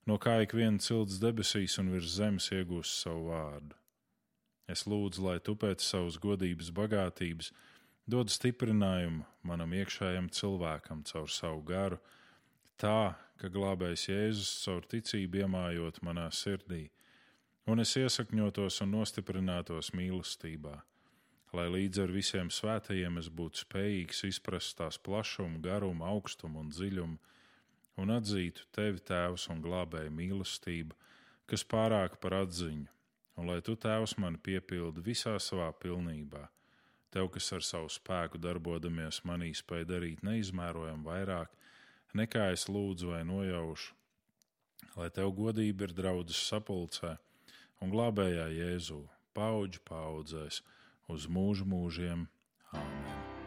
no 0.07 0.19
kā 0.21 0.39
ik 0.45 0.53
viena 0.59 0.79
cilts 0.85 1.17
debesīs 1.23 1.79
un 1.81 1.89
virs 1.95 2.13
zemes 2.19 2.51
iegūst 2.53 3.03
savu 3.05 3.31
vārdu. 3.31 3.75
Es 4.69 4.85
lūdzu, 4.85 5.25
lai 5.25 5.39
tu 5.41 5.55
pēc 5.57 5.81
savas 5.81 6.19
godības 6.21 6.69
bagātības 6.77 7.51
dod 8.09 8.29
stiprinājumu 8.33 9.25
manam 9.49 9.73
iekšējam 9.73 10.29
cilvēkam 10.29 11.03
caur 11.09 11.33
savu 11.33 11.65
garu, 11.71 11.99
tā, 12.77 13.17
ka 13.41 13.49
glābējs 13.53 14.09
Jēzus 14.11 14.53
caur 14.67 14.85
ticību 14.93 15.45
iemājot 15.45 16.03
manā 16.05 16.29
sirdī, 16.37 16.91
un 17.65 17.81
es 17.81 17.97
iesakņotos 17.97 18.83
un 18.85 18.95
nostiprinātos 18.99 19.95
mīlestībā 19.97 20.77
lai 21.57 21.69
līdz 21.73 22.03
ar 22.05 22.13
visiem 22.13 22.51
svētajiem 22.53 23.19
es 23.23 23.31
būtu 23.33 23.65
spējīgs 23.65 24.25
izprast 24.29 24.77
tās 24.81 24.99
plašumu, 25.01 25.63
garumu, 25.65 26.05
augstumu 26.05 26.61
un 26.65 26.71
dziļumu, 26.75 27.17
un 27.99 28.15
atzītu 28.15 28.67
tevi, 28.75 29.01
Tēvs, 29.11 29.49
un 29.53 29.63
glābēju 29.65 30.13
mīlestību, 30.15 30.97
kas 31.49 31.65
pārāk 31.65 32.19
par 32.23 32.37
atziņu, 32.43 32.87
un 33.41 33.51
lai 33.51 33.59
tu, 33.65 33.75
Tēvs, 33.81 34.19
mani 34.23 34.39
piepildi 34.39 35.05
visā 35.05 35.35
savā 35.43 35.71
pilnībā. 35.83 36.47
Tev, 37.09 37.31
kas 37.33 37.49
ar 37.57 37.65
savu 37.65 37.89
spēku 37.89 38.37
darbodamies, 38.37 39.23
manī 39.25 39.55
spēj 39.57 39.87
darīt 39.89 40.25
neizmērojami 40.27 41.07
vairāk, 41.09 41.55
nekā 42.19 42.51
es 42.53 42.67
lūdzu 42.69 43.15
vai 43.15 43.23
nojaušu, 43.25 43.95
lai 45.01 45.09
tev 45.15 45.33
godība 45.39 45.89
ir 45.89 45.95
draudzes 45.97 46.43
sapulcē 46.51 47.17
un 47.81 47.93
glābējā 47.95 48.51
Jēzū, 48.53 49.01
paudžu 49.37 49.81
paudzēs 49.89 50.61
uz 51.09 51.27
mūžu 51.33 51.65
mūžiem. 51.69 52.29
Āmen! 52.77 53.38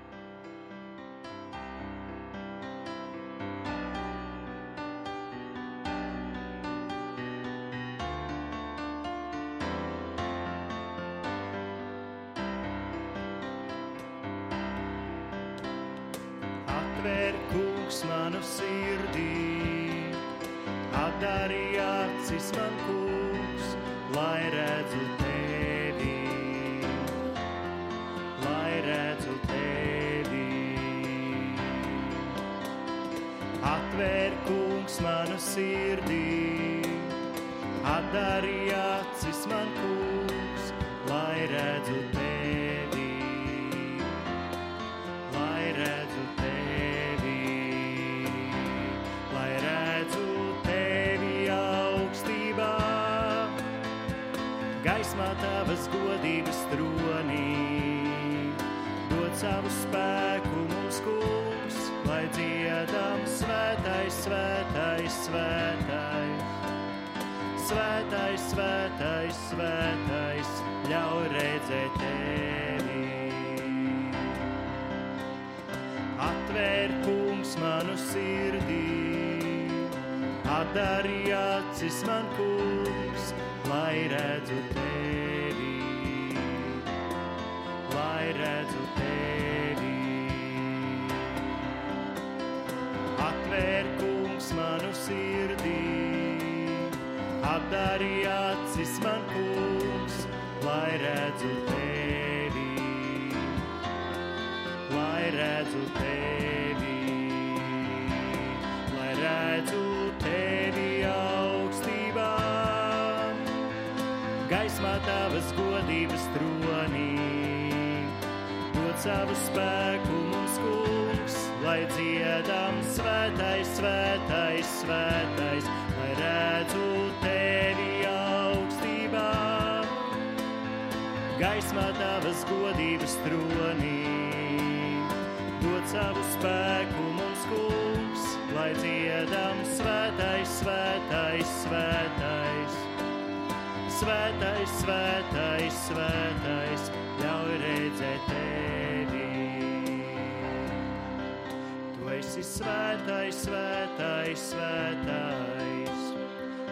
svētais, 153.02 153.36
svētais, 153.42 154.42
svētais. 154.52 156.02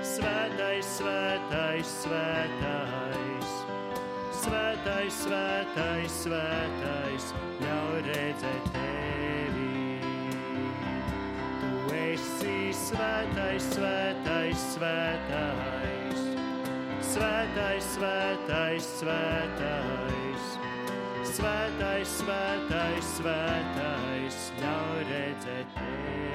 Svētais, 0.06 0.86
svētais, 0.86 1.94
svētais. 2.04 3.54
Svētais, 4.40 5.14
svētais, 5.24 6.20
svētais. 6.24 7.34
Ļauj 7.64 8.02
redzēt 8.10 8.70
tevi. 8.76 9.98
Tu 11.64 11.98
esi 11.98 12.74
svētais, 12.78 13.72
svētais, 13.74 14.70
svētais. 14.76 16.26
Svētais, 17.10 17.94
svētais, 17.96 18.94
svētais 19.02 20.59
svētais, 21.40 22.14
svētais, 22.20 23.10
svētais, 23.16 24.40
ļauj 24.60 25.04
redzēt 25.08 25.76
tevi. 25.78 26.28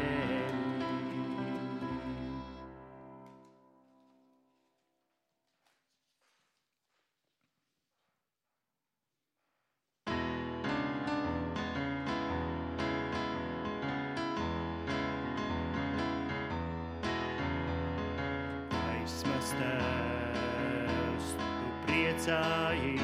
Gaismas 18.73 19.53
tēvs, 19.61 21.35
tu 21.37 21.75
priecājies 21.85 23.04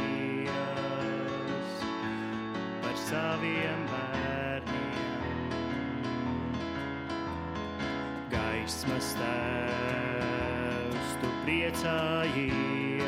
priecājies 11.51 13.03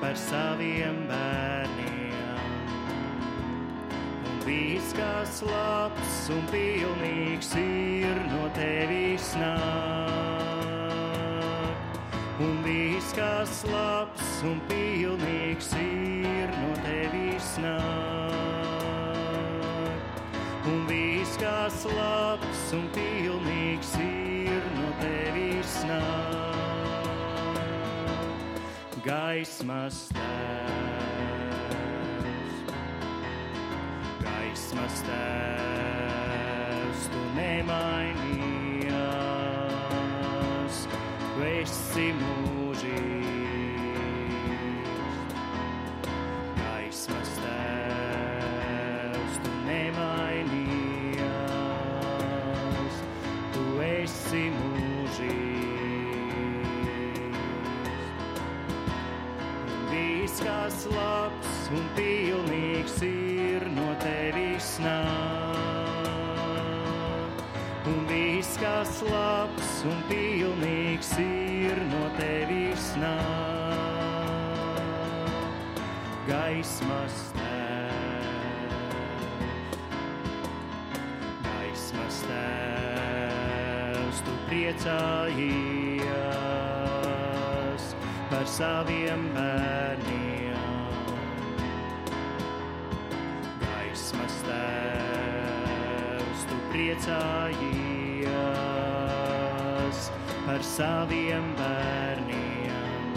par 0.00 0.16
saviem 0.16 0.96
bērniem. 1.10 2.40
Un 4.24 4.38
viss, 4.46 4.94
kas 4.96 5.42
labs 5.44 6.30
un 6.32 6.42
pilnīgs 6.48 7.52
ir 7.60 8.16
no 8.30 8.48
tevis 8.56 9.34
nāk. 9.40 10.06
Un 12.40 12.54
viss, 12.64 13.12
kas 13.16 13.64
labs 13.68 14.42
un 14.44 14.60
pilnīgs 14.70 15.68
ir 15.82 16.48
no 16.62 16.72
tevis 16.86 17.58
nāk. 17.60 19.04
Un 20.66 20.80
viss, 20.88 21.36
kas 21.40 21.84
labs 21.92 22.72
un 22.76 22.88
pilnīgs 22.96 23.92
ir 24.00 24.62
no 24.78 24.88
tevis 25.00 25.40
nāk. 25.40 25.45
Gaismas 29.06 29.98
tēvs 30.14 30.86
gaismas 34.56 35.02
tēvs, 35.06 37.02
tu 37.12 37.20
nemainījies, 37.36 38.92
tu 40.90 41.42
esi 41.52 42.06
mūžīgs. 42.20 42.55
Labs 60.92 61.68
un 61.74 61.84
pilnīgs 61.96 62.96
ir 63.06 63.64
no 63.74 63.86
tevis 64.02 64.78
nāk. 64.82 66.06
Un 67.86 68.06
viss, 68.08 68.56
kas 68.60 69.02
labs 69.06 69.84
un 69.86 69.98
pilnīgs 70.10 71.12
ir 71.22 71.76
no 71.90 72.04
tevis 72.18 72.86
nāk. 73.02 73.76
Gaismas 76.26 77.16
tēvs, 77.36 78.80
gaismas 81.46 82.16
tēvs, 82.26 84.18
tu 84.26 84.32
priecājies 84.48 85.86
par 88.30 88.46
saviem 88.58 89.22
bērniem. 89.36 90.05
Tēvs, 94.46 96.40
tu 96.50 96.56
priecājies 96.72 98.26
par 100.46 100.62
saviem 100.62 101.46
bērniem. 101.58 103.12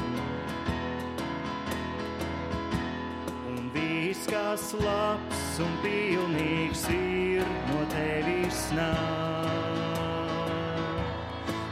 Un 3.49 3.61
viss, 3.73 4.27
kas 4.29 4.73
labs 4.81 5.59
un 5.63 5.73
pilnīgs 5.83 6.83
ir 6.93 7.45
no 7.71 7.81
tevis 7.93 8.61
nāk. 8.77 10.09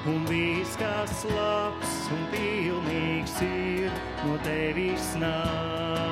Un 0.08 0.22
viss, 0.32 0.78
kas 0.80 1.26
labs 1.36 1.96
un 2.16 2.22
pilnīgs 2.32 3.36
ir 3.48 3.92
no 4.24 4.34
tevis 4.46 5.16
nāk. 5.20 6.07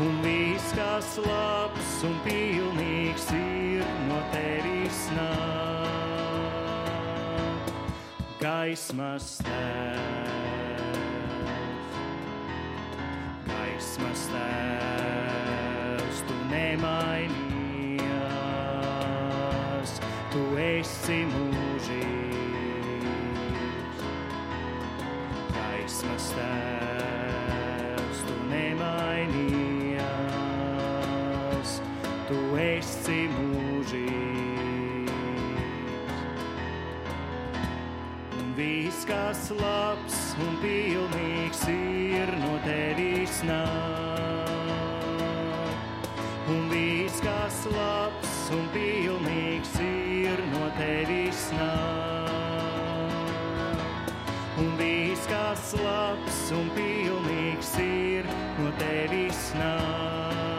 Un 0.00 0.22
viss, 0.24 0.72
kas 0.72 1.18
labs 1.20 1.88
un 2.08 2.14
pilnīgs 2.24 3.26
ir 3.36 3.84
no 4.08 4.20
tevis 4.32 5.00
nāk. 5.12 6.00
Gaismas 8.40 9.26
tēvs, 9.44 10.96
gaismas 13.44 14.22
tēvs, 14.32 16.18
tu 16.30 16.34
nemainījies, 16.54 17.50
tu 20.32 20.42
esi 20.64 21.20
mūžīgs. 21.34 22.24
Gaismas 25.52 26.26
tēvs, 26.40 28.18
tu 28.24 28.34
nemainījies, 28.48 29.59
tu 32.30 32.38
esi 32.62 33.24
mūžīgs. 33.34 35.10
Un 38.38 38.52
viss, 38.54 39.02
kas 39.08 39.48
labs 39.58 40.18
un 40.44 40.52
pilnīgs 40.62 41.64
ir 41.72 42.30
no 42.44 42.52
tevis 42.66 43.40
nāk. 43.48 44.52
Un 46.54 46.70
viss, 46.70 47.18
kas 47.24 47.58
labs 47.74 48.36
un 48.54 48.64
pilnīgs 48.76 49.74
ir 49.86 50.38
no 50.52 50.70
tevis 50.78 51.42
nāk. 51.58 53.10
Un 54.60 54.70
viss, 54.78 55.26
kas 55.32 55.74
labs 55.82 56.38
un 56.54 56.70
pilnīgs 56.78 57.74
ir 57.88 58.30
no 58.60 58.70
tevis 58.78 59.50
nāk. 59.58 60.49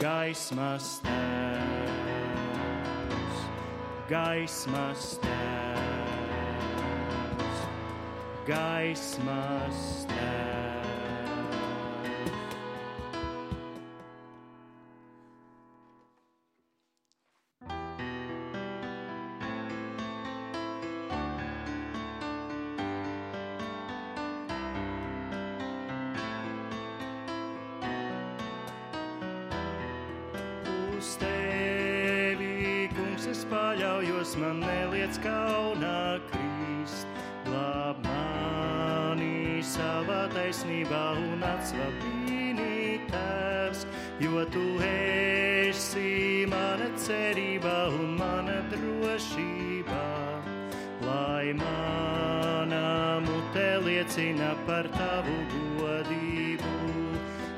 Gaismas 0.00 0.86
tēvs, 1.04 1.66
gaismas 4.08 5.10
tēvs, 5.20 6.40
gaismas 8.48 9.84
tēvs. 10.14 10.59
Taisnībā 40.70 41.04
un 41.18 41.42
atsvabini 41.42 43.00
tēvs, 43.10 43.86
jo 44.20 44.44
tu 44.52 44.78
esi 44.86 46.46
mana 46.46 46.90
cerība 46.96 47.90
un 47.90 48.16
mana 48.18 48.62
drošība. 48.70 50.04
Lai 51.02 51.52
mana 51.54 53.20
mute 53.20 53.80
liecina 53.84 54.54
par 54.66 54.86
tavu 54.94 55.36
godību, 55.80 56.74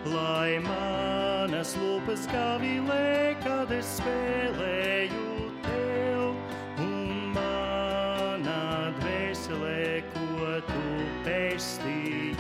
lai 0.06 0.59
manas 0.62 1.76
lūpas 1.76 2.26
gavilē, 2.32 3.36
kad 3.44 3.70
es 3.72 3.98
spēlēju 3.98 5.51
tev, 5.66 6.32
un 6.78 7.32
manā 7.34 8.93
dvēselē, 9.02 10.02
ko 10.14 10.60
tu 10.70 10.86
pestījis. 11.26 12.31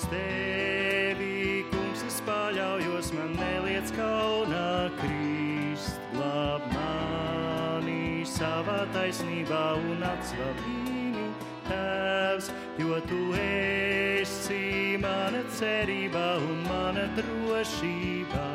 Uz 0.00 0.06
tevi, 0.08 1.60
kungs, 1.68 2.00
es 2.08 2.22
paļaujos, 2.24 3.10
man 3.12 3.34
neliec 3.36 3.90
kaunā 3.92 4.88
krist, 4.96 5.98
glāb 6.14 6.64
mani 6.72 8.24
savā 8.24 8.78
taisnībā 8.94 9.60
un 9.90 10.00
atsvabini 10.08 11.26
tēvs, 11.68 12.48
jo 12.80 12.96
tu 13.10 13.20
esi 13.44 14.96
mana 15.04 15.44
cerība 15.58 16.24
un 16.48 16.64
mana 16.70 17.04
drošība. 17.20 18.48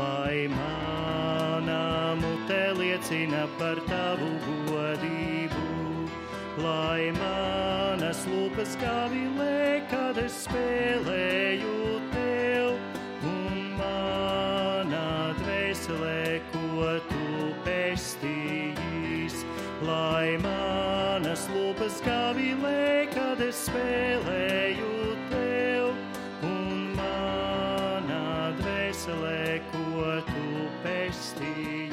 Lai 0.00 0.50
manā 0.50 2.18
mute 2.18 2.62
liecina 2.80 3.46
par 3.60 3.78
tavu 3.86 4.34
godību, 4.66 5.39
lai 6.60 7.10
manas 7.16 8.20
lūpas 8.28 8.76
gavilē, 8.80 9.80
kad 9.90 10.18
es 10.20 10.44
spēlēju 10.44 12.00
tev, 12.12 12.76
un 13.30 13.58
manā 13.78 15.32
dvēselē, 15.40 16.40
ko 16.52 16.94
tu 17.10 17.50
pestījis. 17.66 19.44
Lai 19.88 20.36
manas 20.44 21.46
lūpas 21.54 22.00
gavilē, 22.04 23.08
kad 23.14 23.40
es 23.44 23.66
spēlēju 23.68 25.14
tev, 25.32 25.92
un 26.48 26.90
manā 26.98 28.50
dvēselē, 28.60 29.60
ko 29.72 30.18
tu 30.32 30.68
pestījis. 30.84 31.89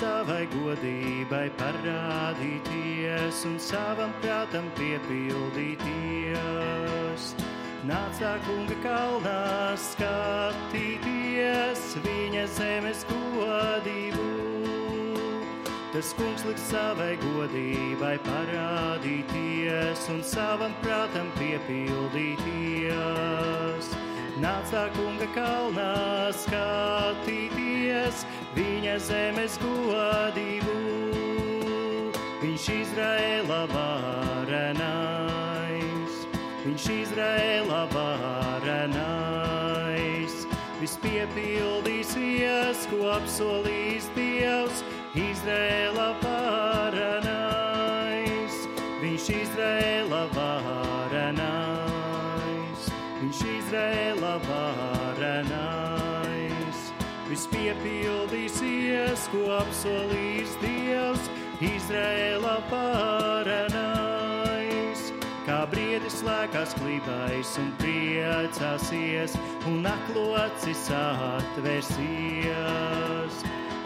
Savai 0.00 0.46
godībai 0.48 1.50
parādīties 1.60 3.44
un 3.48 3.56
savam 3.60 4.12
prātam 4.22 4.66
piepildīties. 4.78 7.22
Nācā 7.88 8.32
kunga 8.46 8.76
kalnā 8.84 9.42
skatīties 9.84 11.80
viņa 12.06 12.44
zemes 12.56 13.00
godību. 13.10 14.28
Tas 15.92 16.08
kungs 16.16 16.42
liks 16.48 16.64
savai 16.70 17.14
godībai 17.20 18.16
parādīties 18.24 20.00
un 20.14 20.20
savam 20.24 20.72
prātam 20.84 21.28
piepildīties. 21.40 23.84
Nācā 24.38 24.86
kunga 24.94 25.26
kalnā 25.34 26.30
skatīties 26.38 28.22
viņa 28.54 28.94
zemes 29.02 29.58
godību. 29.62 30.76
Viņš 32.40 32.64
Izraēla 32.76 33.60
varenais, 33.72 34.68
viņš 36.62 36.84
Izraēla 36.94 37.82
varenais. 37.94 39.40
Viss 40.80 40.96
piepildīsies, 41.02 42.78
ko 42.92 43.00
apsolīs 43.16 44.04
Dievs, 44.14 44.78
Izraēla 45.18 46.08
varenais. 46.22 47.34
Viņš 49.02 49.24
Izraēla 49.42 50.22
varenais, 50.32 50.89
viņš 53.70 53.78
Izraēla 53.78 54.34
varenais. 55.14 55.58
Viss 57.28 57.46
piepildīsies, 57.46 59.28
ko 59.30 59.52
apsolīs 59.60 60.56
Dievs, 60.58 61.30
Izraēla 61.62 62.56
pārenais. 62.70 63.80
Kā 65.46 65.66
briedis 65.70 66.22
lēkās 66.26 66.74
klībais 66.80 67.58
un 67.62 67.70
priecāsies, 67.78 69.38
un 69.66 69.86
aklocis 69.86 70.90
atversies. 70.90 71.94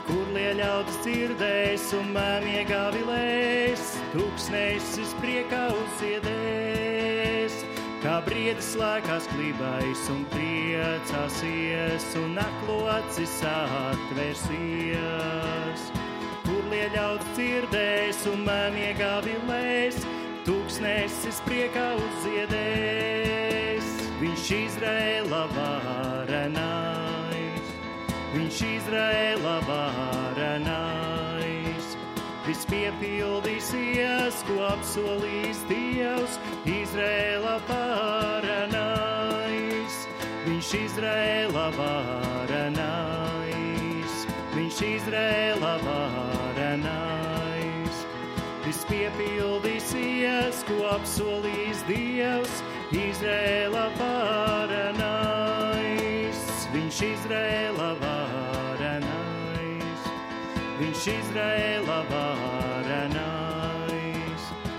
Kur 0.09 0.25
lieļauts 0.33 0.97
dzirdēs 1.05 1.93
un 2.01 2.07
mēmiegā 2.17 2.91
vilēs, 2.97 4.01
tūkstnesis 4.17 5.13
priekā 5.21 5.69
uzziedēs. 5.77 7.74
Kā 8.05 8.19
briedis 8.21 8.75
lēkās 8.77 9.25
klībais 9.33 10.01
un 10.13 10.27
priecāsies, 10.29 12.05
un 12.21 12.37
aklocis 12.37 13.39
atversies. 13.49 15.01
Kur 16.45 16.69
lieļauts 16.69 17.25
dzirdēs 17.39 18.21
un 18.29 18.45
mēmiegā 18.45 19.25
vilēs, 19.25 19.97
tūkstnesis 20.45 21.41
priekā 21.49 21.97
uzziedēs. 22.03 23.89
Viņš 24.21 24.53
Izraēla 24.59 25.49
varenais, 25.57 27.67
viņš 28.37 28.57
Izraēla 28.75 29.57
varenais. 29.73 31.14
Viss 32.45 32.67
piepildīsies, 32.69 34.43
ko 34.45 34.59
apsolīs 34.69 35.63
Dievs, 35.65 36.35
Izraēla 36.69 37.55
varenais. 37.71 39.95
Viņš 40.45 40.69
Izraēla 40.77 41.73
varenais, 41.79 44.13
viņš 44.53 44.77
Izraēla 44.91 45.73
varenais. 45.87 47.97
Viss 48.67 48.85
piepildīsies, 48.93 50.61
ko 50.69 50.77
apsolīs 50.93 51.81
Dievs, 51.89 52.61
Izraēla 52.93 53.89
varenais. 53.97 55.17
Viņš 56.77 56.97
Izraēla 57.09 57.97
varenais, 58.05 58.44
viņš 61.05 61.21
Izraēla 61.21 61.99
varenais. 62.09 62.85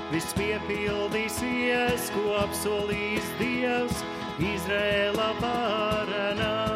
Viss 0.10 0.34
piepildīsies, 0.34 2.10
ko 2.16 2.40
apsolīs 2.42 3.28
Dievs, 3.38 4.02
Izraēla 4.42 5.30
varenais. 5.42 6.75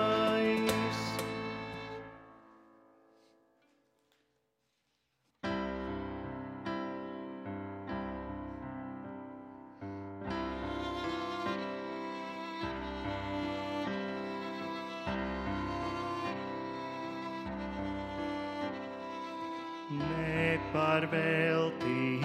Nepārvelti 21.10 22.22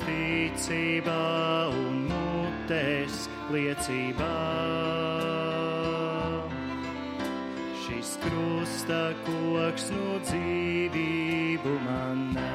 ticībā 0.00 1.70
un 1.70 2.10
mutes 2.10 3.28
liecībā. 3.54 4.34
Šis 7.84 8.18
krusta 8.24 9.14
koks 9.22 9.86
no 9.94 10.18
dzīvību 10.26 11.78
man 11.86 12.49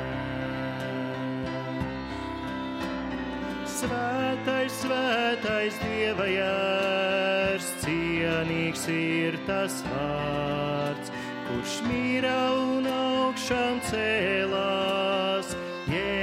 Svētais, 3.85 4.73
svētais 4.81 5.75
Dieva 5.77 6.25
jārs, 6.25 7.67
cienīgs 7.83 8.87
ir 8.89 9.37
tas 9.45 9.75
vārds, 9.85 11.11
kurš 11.45 11.85
mīra 11.85 12.33
un 12.63 12.87
augšām 12.89 13.77
cēlās. 13.85 15.53
Jēzus, 15.93 16.17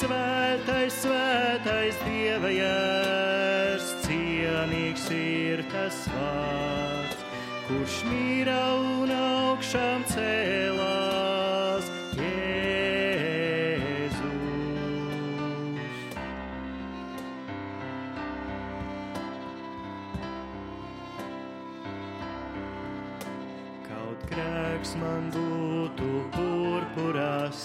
svētais, 0.00 0.98
svētais 1.04 1.94
Dieva 2.02 2.50
jārs, 2.56 3.86
cienīgs 4.02 5.06
ir 5.14 5.62
tas 5.70 6.02
vārds, 6.16 7.22
kurš 7.70 8.02
mīra 8.10 8.58
un 8.82 9.14
augšām 9.20 10.02
cēlās. 10.10 10.71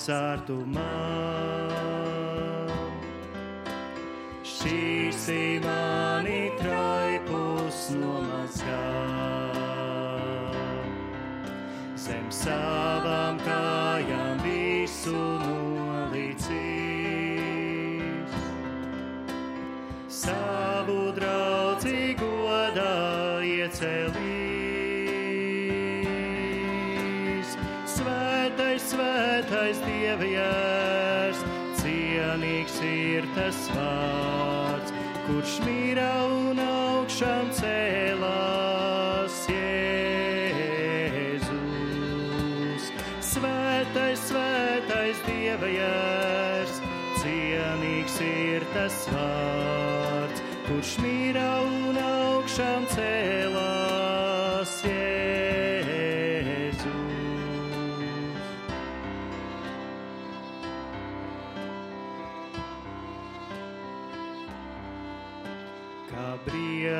Sārtumā. 0.08 0.92
Šīs 4.48 5.26
ir 5.34 5.66
mani 5.66 6.40
traipus 6.62 7.82
nomazgā. 7.98 8.80
Zem 12.08 12.32
savām 12.32 13.42
kājām 13.44 14.40
visu 14.46 15.18
nolīdzīs. 15.18 15.47
Tas 33.68 33.76
vārds, 33.76 34.91
kurš 35.27 35.60
mīra 35.65 36.11
un 36.31 36.60
augšām 36.61 37.49
cēlās 37.57 39.48
Jēzus. 39.52 40.94
Svētais, 43.22 44.19
svētais 44.30 45.18
Dievjērs, 45.27 46.81
cienīgs 47.22 48.22
ir 48.23 48.64
tas 48.73 49.07
vārds, 49.11 49.37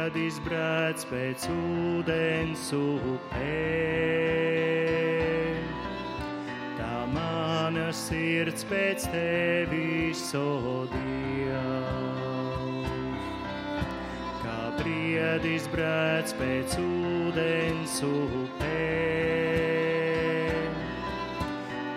briedis 0.08 0.38
brēc 0.40 1.04
pēc 1.10 1.46
ūdens 1.52 2.62
upē, 2.72 3.56
tā 6.78 7.00
mana 7.12 7.90
sirds 7.92 8.64
pēc 8.70 9.04
tevis 9.12 10.22
sodies. 10.32 11.52
Kā 14.46 14.60
briedis 14.80 15.68
brēc 15.76 16.32
pēc 16.40 16.78
ūdens 16.80 18.00
upē, 18.08 18.84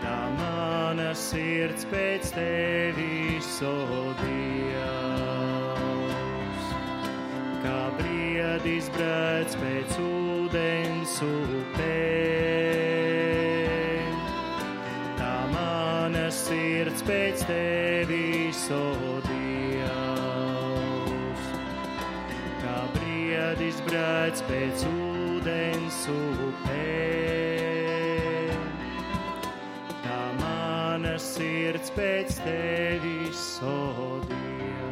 tā 0.03 0.19
mana 0.41 1.13
sirds 1.15 1.87
pēc 1.95 2.35
tevis 2.35 3.55
sodies 3.61 5.00
kā 7.61 7.79
briedis 7.99 8.89
brēc 8.95 9.55
pēc 9.61 9.97
ūdens 10.01 11.15
upē. 11.27 11.99
Tā 15.19 15.35
mana 15.53 16.27
sirds 16.35 17.05
pēc 17.07 17.45
tevis 17.51 18.63
sodies. 18.69 19.91
Kā 22.63 22.79
briedis 22.97 23.81
brēc 23.89 24.45
pēc 24.51 24.87
ūdens 24.91 26.03
upē. 26.17 26.87
Tā 30.05 30.23
mana 30.41 31.19
sirds 31.21 31.93
pēc 31.97 32.41
tevis 32.47 33.49
sodies. 33.59 34.41
Es 34.41 34.90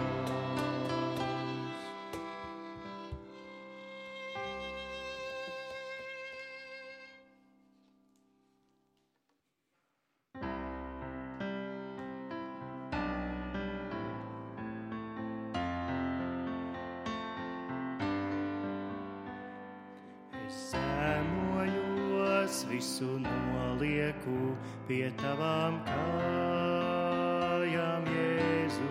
kājām, 25.89 28.05
Jēzu. 28.15 28.91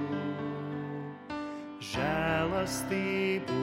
Žēlastību 1.91 3.60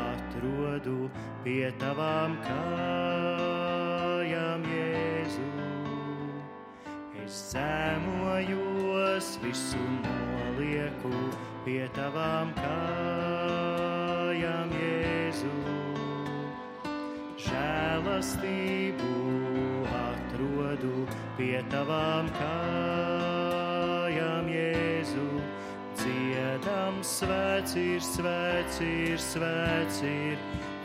atrodu 0.00 0.96
pie 1.44 1.66
tavām 1.82 2.38
kājām, 2.46 4.64
Jēzu. 4.72 5.50
Es 7.26 7.34
zemojos, 7.52 9.26
visu 9.44 9.82
nolieku 10.06 11.12
pie 11.66 11.84
tavām 11.98 12.48
kājām, 12.62 14.68
Jēzu 14.80 15.54
žēlastību 17.46 19.55
atrodu 20.36 21.06
pie 21.36 21.62
tavām 21.72 22.28
kājām, 22.36 24.48
Jēzu. 24.52 25.40
Dziedam, 25.96 27.00
svēts 27.00 27.72
ir, 27.80 28.00
svēts 28.04 28.80
ir, 28.84 29.16
svēts 29.16 30.02
ir, 30.04 30.36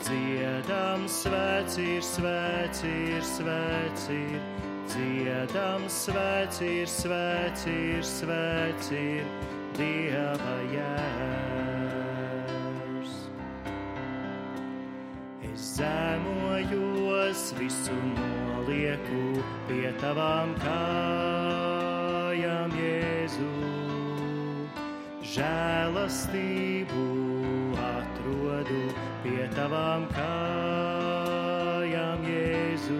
dziedam, 0.06 1.04
svēts 1.12 1.76
ir, 1.84 2.02
svēts 2.02 2.84
ir, 2.88 3.22
svēts 3.28 4.08
ir, 4.16 4.40
dziedam, 4.88 5.84
svēts 5.92 6.62
ir, 6.64 6.88
svēts 6.88 7.68
ir, 7.68 8.00
svēts 8.08 8.92
ir, 8.96 9.28
Dieva 9.76 10.56
jērs. 10.72 11.92
Es 15.52 15.76
zemojos, 17.32 17.54
visu 17.58 17.94
nolieku 18.16 19.44
pie 19.68 19.92
tavām 20.02 20.52
kājām, 20.60 22.72
Jēzu. 22.76 23.52
Žēlastību 25.24 27.06
atrodu 27.80 28.82
pie 29.24 29.48
tavām 29.56 30.08
kājām, 30.12 32.20
Jēzu. 32.28 33.00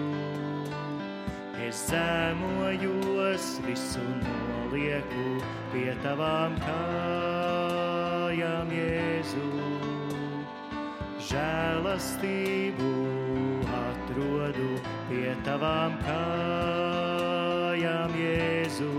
Es 1.68 1.84
zemojos, 1.90 3.60
visu 3.66 4.00
nolieku 4.24 5.42
pie 5.72 5.92
tavām 6.02 6.56
kājām, 6.64 8.72
Jēzu 8.72 9.48
žēlastību 11.32 13.31
atrodu 13.78 14.70
pie 15.08 15.32
tavām 15.46 15.96
kājām, 16.06 18.10
Jēzu, 18.20 18.92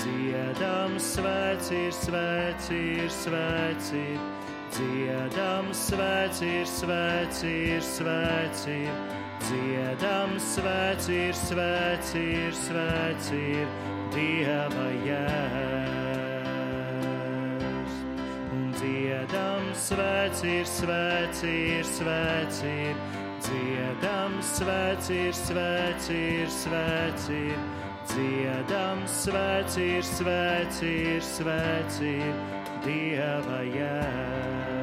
dziedam 0.00 0.96
svēts 1.02 1.70
ir, 1.74 1.92
svēts 1.94 2.70
ir, 2.76 3.10
svēts 3.12 3.92
ir, 3.96 4.20
dziedam 4.76 5.72
svēts 5.76 6.42
ir, 6.46 6.66
svēts 6.70 7.44
ir, 7.48 7.84
svēts 7.84 8.66
ir, 8.72 8.94
dziedam 9.46 10.38
svēts 10.52 11.10
ir, 11.12 11.34
svēts 11.46 12.16
ir, 12.20 12.56
svēts 12.66 13.34
ir, 13.36 13.68
Dieva 14.14 14.86
jērs. 15.04 16.36
Un 18.54 18.70
dziedam 18.78 19.66
svēts 19.76 20.44
ir, 20.46 20.64
svēts 20.70 21.42
ir, 21.50 21.84
svēts 21.90 22.62
ir, 22.70 22.94
dziedam 23.46 24.38
svēts 24.42 25.10
ir, 25.14 25.34
svēts 25.36 26.10
ir, 26.10 26.50
svēts 26.50 27.28
ir, 27.34 27.58
dziedam 28.10 29.04
svēts 29.10 29.78
ir, 29.82 30.02
svēts 30.06 30.82
ir, 30.86 31.22
svēts 31.34 32.00
ir, 32.02 32.32
Dieva 32.86 33.62
jērs. 33.66 34.75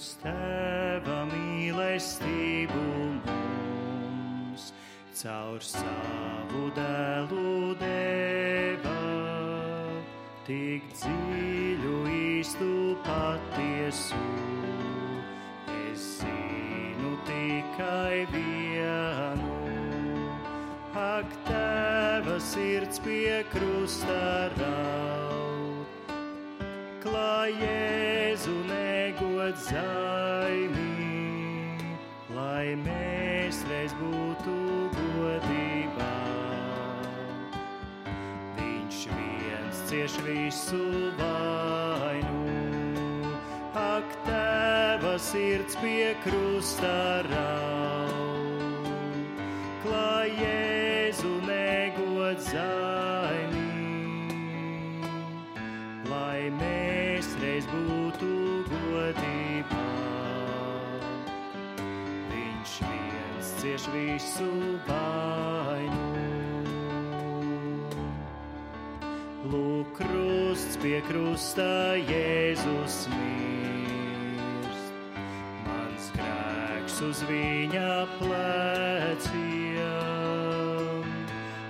Dievs 0.00 0.16
tēva 0.22 1.16
mīlestību 1.28 2.84
mums 3.26 4.62
caur 5.20 5.60
savu 5.60 6.70
dēlu 6.72 7.74
deva, 7.82 8.94
tik 10.46 10.88
dziļu 10.94 11.98
īstu 12.16 12.70
patiesu. 13.04 14.24
Es 15.76 16.08
zinu 16.22 17.12
tikai 17.28 18.24
vienu, 18.32 19.60
ak, 20.96 21.40
tēva 21.52 22.40
sirds 22.40 23.04
pie 23.04 23.44
krusta 23.52 24.48
raud 24.56 25.96
klāj 27.04 27.58
Jēzu 27.60 28.62
negod 28.64 28.79
zaimi, 29.56 30.96
lai 32.36 32.76
mēs 32.76 33.62
reiz 33.70 33.94
būtu 33.98 34.54
godībā. 34.96 36.10
Viņš 38.58 38.98
viens 39.16 39.80
cieš 39.90 40.18
visu 40.26 40.82
vainu, 41.18 42.44
ak, 43.80 44.14
tēva 44.28 45.16
sirds 45.30 45.80
pie 45.80 46.12
krusta 46.26 46.94
raud. 47.30 48.92
Klāj 49.86 50.36
Jēzu 50.44 51.34
negod 51.48 52.38
cieš 63.70 63.86
visu 63.94 64.50
vainu. 64.82 66.26
Lūk, 69.46 69.86
krusts 69.94 70.74
pie 70.82 70.98
krusta 71.06 71.94
Jēzus 72.02 73.06
mirst. 73.14 74.90
Mans 75.68 76.10
grēks 76.16 76.98
uz 77.06 77.22
viņa 77.30 77.92
pleciem. 78.18 79.38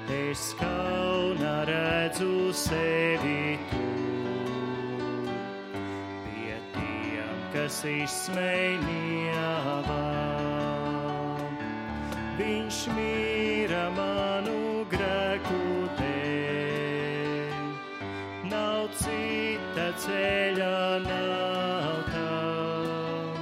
Es 0.09 0.57
kaunā 0.57 1.69
redzu 1.69 2.49
sevi 2.57 3.61
tur. 3.69 5.29
Pie 6.25 6.57
tiem, 6.73 7.37
kas 7.53 7.85
izsmējā, 7.85 9.53
viņš 12.41 12.77
mīra 12.97 13.85
manu 13.97 14.85
grēku 14.93 15.59
dēļ. 15.99 17.59
Nav 18.53 18.89
cita 19.01 19.89
ceļa, 20.05 20.79
nav 21.05 21.99
tam. 22.15 23.37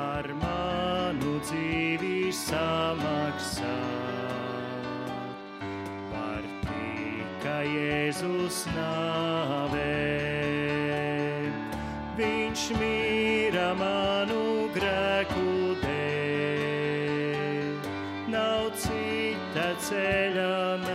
Ar 0.00 0.26
manu 0.42 1.36
dzīvi 1.46 2.32
samaksāt 2.34 3.70
par 6.10 6.42
tikai 6.66 7.66
Jēzus 7.76 8.64
nāvē. 8.74 9.89
Ceļa, 19.90 20.86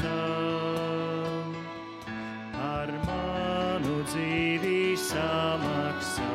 tam. 0.00 1.52
Ar 2.58 2.90
manu 3.04 3.98
dzīvi 4.08 4.80
samaksāt 4.98 6.26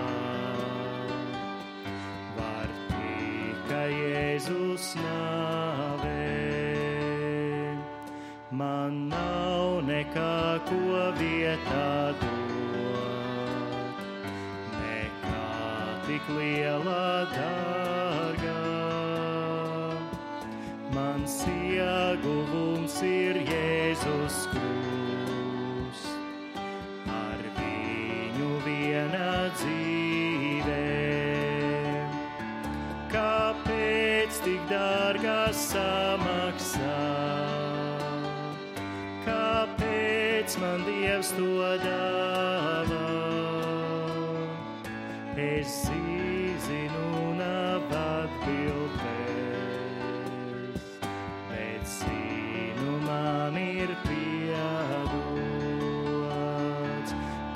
var 2.38 2.72
tikai 2.94 3.91
Jēzus 3.98 4.88
nāvē. 5.02 6.34
Man 8.64 8.94
nav 9.11 9.84
nekā 9.91 10.39
ko 10.72 11.06
vietā 11.19 11.94
dot, 12.23 14.03
nekā 14.80 15.48
tik 16.07 16.35
liela 16.39 17.02
dārgā. 17.35 17.66
Dārgā 35.57 35.65
samaksā? 35.65 36.97
Kāpēc 39.25 40.57
man 40.61 40.84
Dievs 40.85 41.31
to 41.34 41.77
dāvā? 41.81 43.07
Es 45.38 45.89
zinu, 46.65 47.34
nav 47.38 47.81
atbildēs, 47.93 49.49
bet 51.49 51.81
zinu, 51.85 52.99
man 53.05 53.57
ir 53.57 53.89
piedots. 54.05 55.11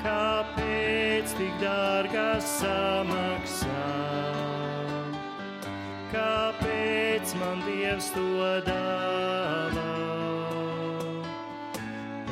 Kāpēc 0.02 1.26
tik 1.38 1.54
dārgā 1.62 2.40
samaksā? 2.40 3.31
Kāpēc 6.12 7.30
man 7.40 7.62
Dievs 7.64 8.10
to 8.12 8.48
dāvā? 8.66 9.92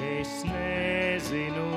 Es 0.05 0.43
nezinu, 0.45 1.70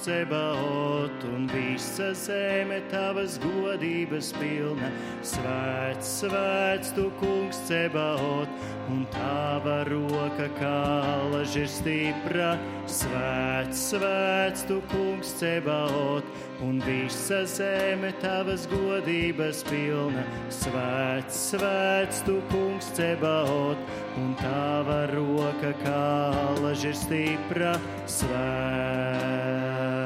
kungs 0.00 0.06
cebaot, 0.06 1.24
un 1.24 1.46
visa 1.46 2.14
zeme 2.14 2.80
tavas 2.90 3.38
godības 3.38 4.32
pilna. 4.38 4.90
Svēts, 5.22 6.22
svēts 6.22 6.94
tu 6.94 7.10
kungs 7.20 7.56
cebaot, 7.68 8.48
un 8.88 9.06
tava 9.12 9.84
roka 9.84 10.48
kālaž 10.58 11.56
ir 11.56 11.68
stipra. 11.68 12.58
Svēts, 12.86 13.92
svēts 13.92 14.66
tu 14.66 14.80
kungs 14.90 15.34
cebaot, 15.38 16.24
un 16.62 16.80
visa 16.80 17.44
zeme 17.44 18.12
tavas 18.20 18.66
godības 18.66 19.64
pilna. 19.68 20.24
Svēts, 20.48 21.52
svēts 21.52 22.24
tu 22.24 22.40
kungs 22.50 22.90
cebaot, 22.96 23.78
un 24.16 24.34
tava 24.40 25.06
roka 25.12 25.74
kālaž 25.84 26.88
ir 26.90 26.96
stipra. 26.96 27.76
Svēts, 28.06 29.99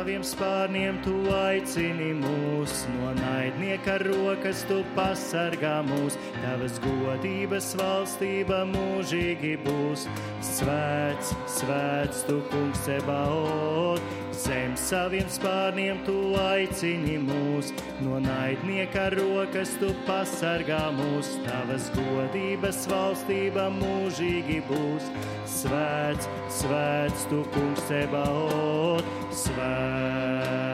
saviem 0.00 0.22
spārniem 0.24 0.96
tu 1.04 1.12
aicini 1.36 2.14
mūs, 2.16 2.72
no 2.94 3.10
naidnieka 3.18 3.98
rokas 4.00 4.62
tu 4.64 4.78
pasargā 4.96 5.74
mūs, 5.84 6.16
tavas 6.38 6.78
godības 6.80 7.68
valstība 7.76 8.62
mūžīgi 8.70 9.58
būs. 9.66 10.06
Svēts, 10.46 11.34
svēts 11.58 12.24
tu 12.30 12.38
kungs 12.48 12.80
cebaot, 12.86 14.00
zem 14.40 14.72
saviem 14.78 15.28
spārniem 15.32 16.00
tu 16.06 16.14
aicini 16.40 17.18
mūs, 17.20 17.72
no 18.04 18.20
naidnieka 18.24 19.08
rokas 19.16 19.74
tu 19.82 19.90
pasargā 20.08 20.80
mūs, 20.96 21.34
tavas 21.46 21.90
godības 21.96 22.86
valstība 22.92 23.68
mūžīgi 23.76 24.60
būs. 24.70 25.12
Svēts, 25.58 26.30
svēts 26.60 27.28
tu 27.32 27.44
kungs 27.54 27.86
cebaot, 27.90 29.14
svēts, 29.44 30.69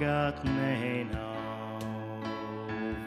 Pagātnē 0.00 1.04
nav 1.12 1.82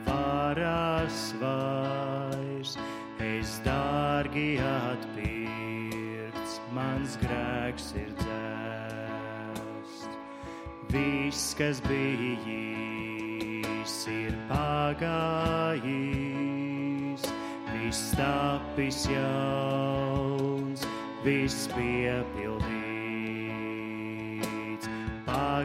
varas 0.06 1.22
vairs, 1.42 2.74
es 3.18 3.56
dārgi 3.66 4.62
atpirkts, 4.62 6.60
mans 6.78 7.18
grēks 7.24 7.98
ir 7.98 8.14
dzēsts. 8.22 10.06
Viss, 10.94 11.58
kas 11.58 11.82
bijis, 11.90 12.46
ir 14.14 14.38
pagājis, 14.54 15.82
viss 17.74 18.14
tapis 18.22 19.02
jauns, 19.18 20.86
viss 21.26 21.66
piepildīts. 21.74 22.83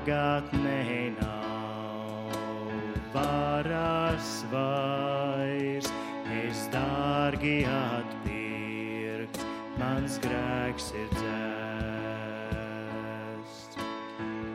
Pagātnē 0.09 1.13
nav 1.21 2.33
varas 3.13 4.29
vairs, 4.49 5.89
es 6.33 6.63
dārgi 6.73 7.69
atpirkt, 7.69 9.37
mans 9.77 10.17
grēks 10.25 10.87
ir 10.97 11.13
dzēsts. 11.19 12.09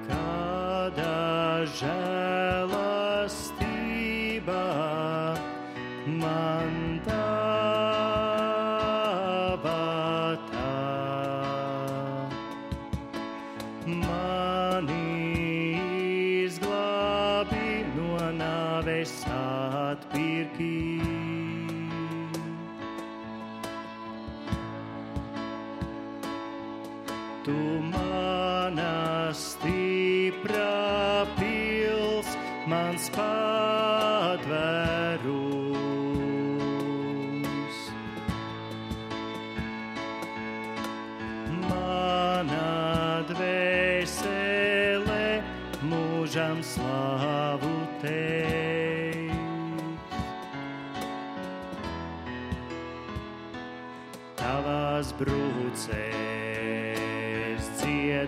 Kāda 0.10 1.14
žēlastība 1.78 2.74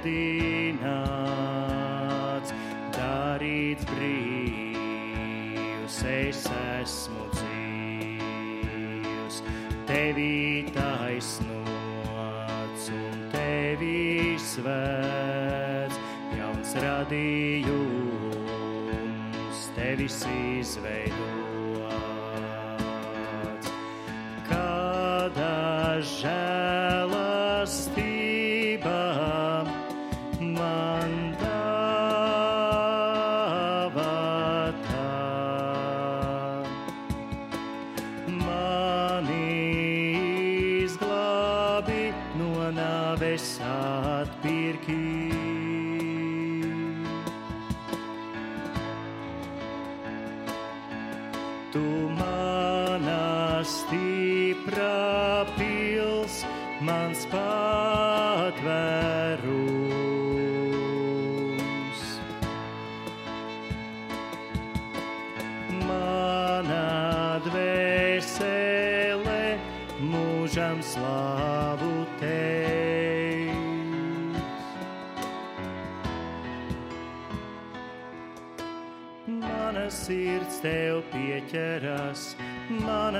dziedināts, 0.06 2.53
darīts 2.94 3.82
brīvs, 3.90 5.98
es 6.11 6.45
esmu 6.45 7.26
dzīvs. 7.34 9.41
tevi 9.90 10.69
taisnots 10.76 12.86
un 12.94 13.26
tevi 13.34 14.38
svēts, 14.41 15.98
jauns 16.38 16.72
radījums 16.86 18.30
tevis 19.80 20.19
izveidots. 20.36 21.44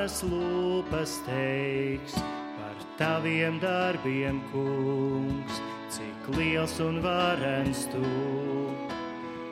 Manas 0.06 0.22
lūpas 0.22 1.14
teiks 1.26 2.14
par 2.14 2.78
taviem 2.98 3.60
darbiem, 3.60 4.38
kungs, 4.52 5.62
cik 5.90 6.28
liels 6.38 6.80
un 6.80 7.02
varens 7.02 7.88
tu. 7.90 8.06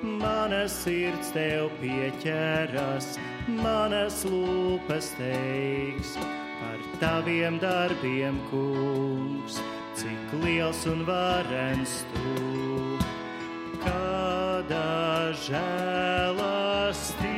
Mana 0.04 0.68
sirds 0.68 1.32
tev 1.34 1.72
pieķeras, 1.82 3.18
manas 3.48 4.24
lūpas 4.30 5.10
teiks 5.18 6.14
par 6.22 6.80
taviem 7.02 7.58
darbiem, 7.58 8.38
kungs, 8.52 9.58
cik 9.98 10.38
liels 10.46 10.86
un 10.86 11.02
varens 11.10 12.06
tu. 12.14 13.00
Kāda 13.82 15.34
žēlastība 15.50 17.33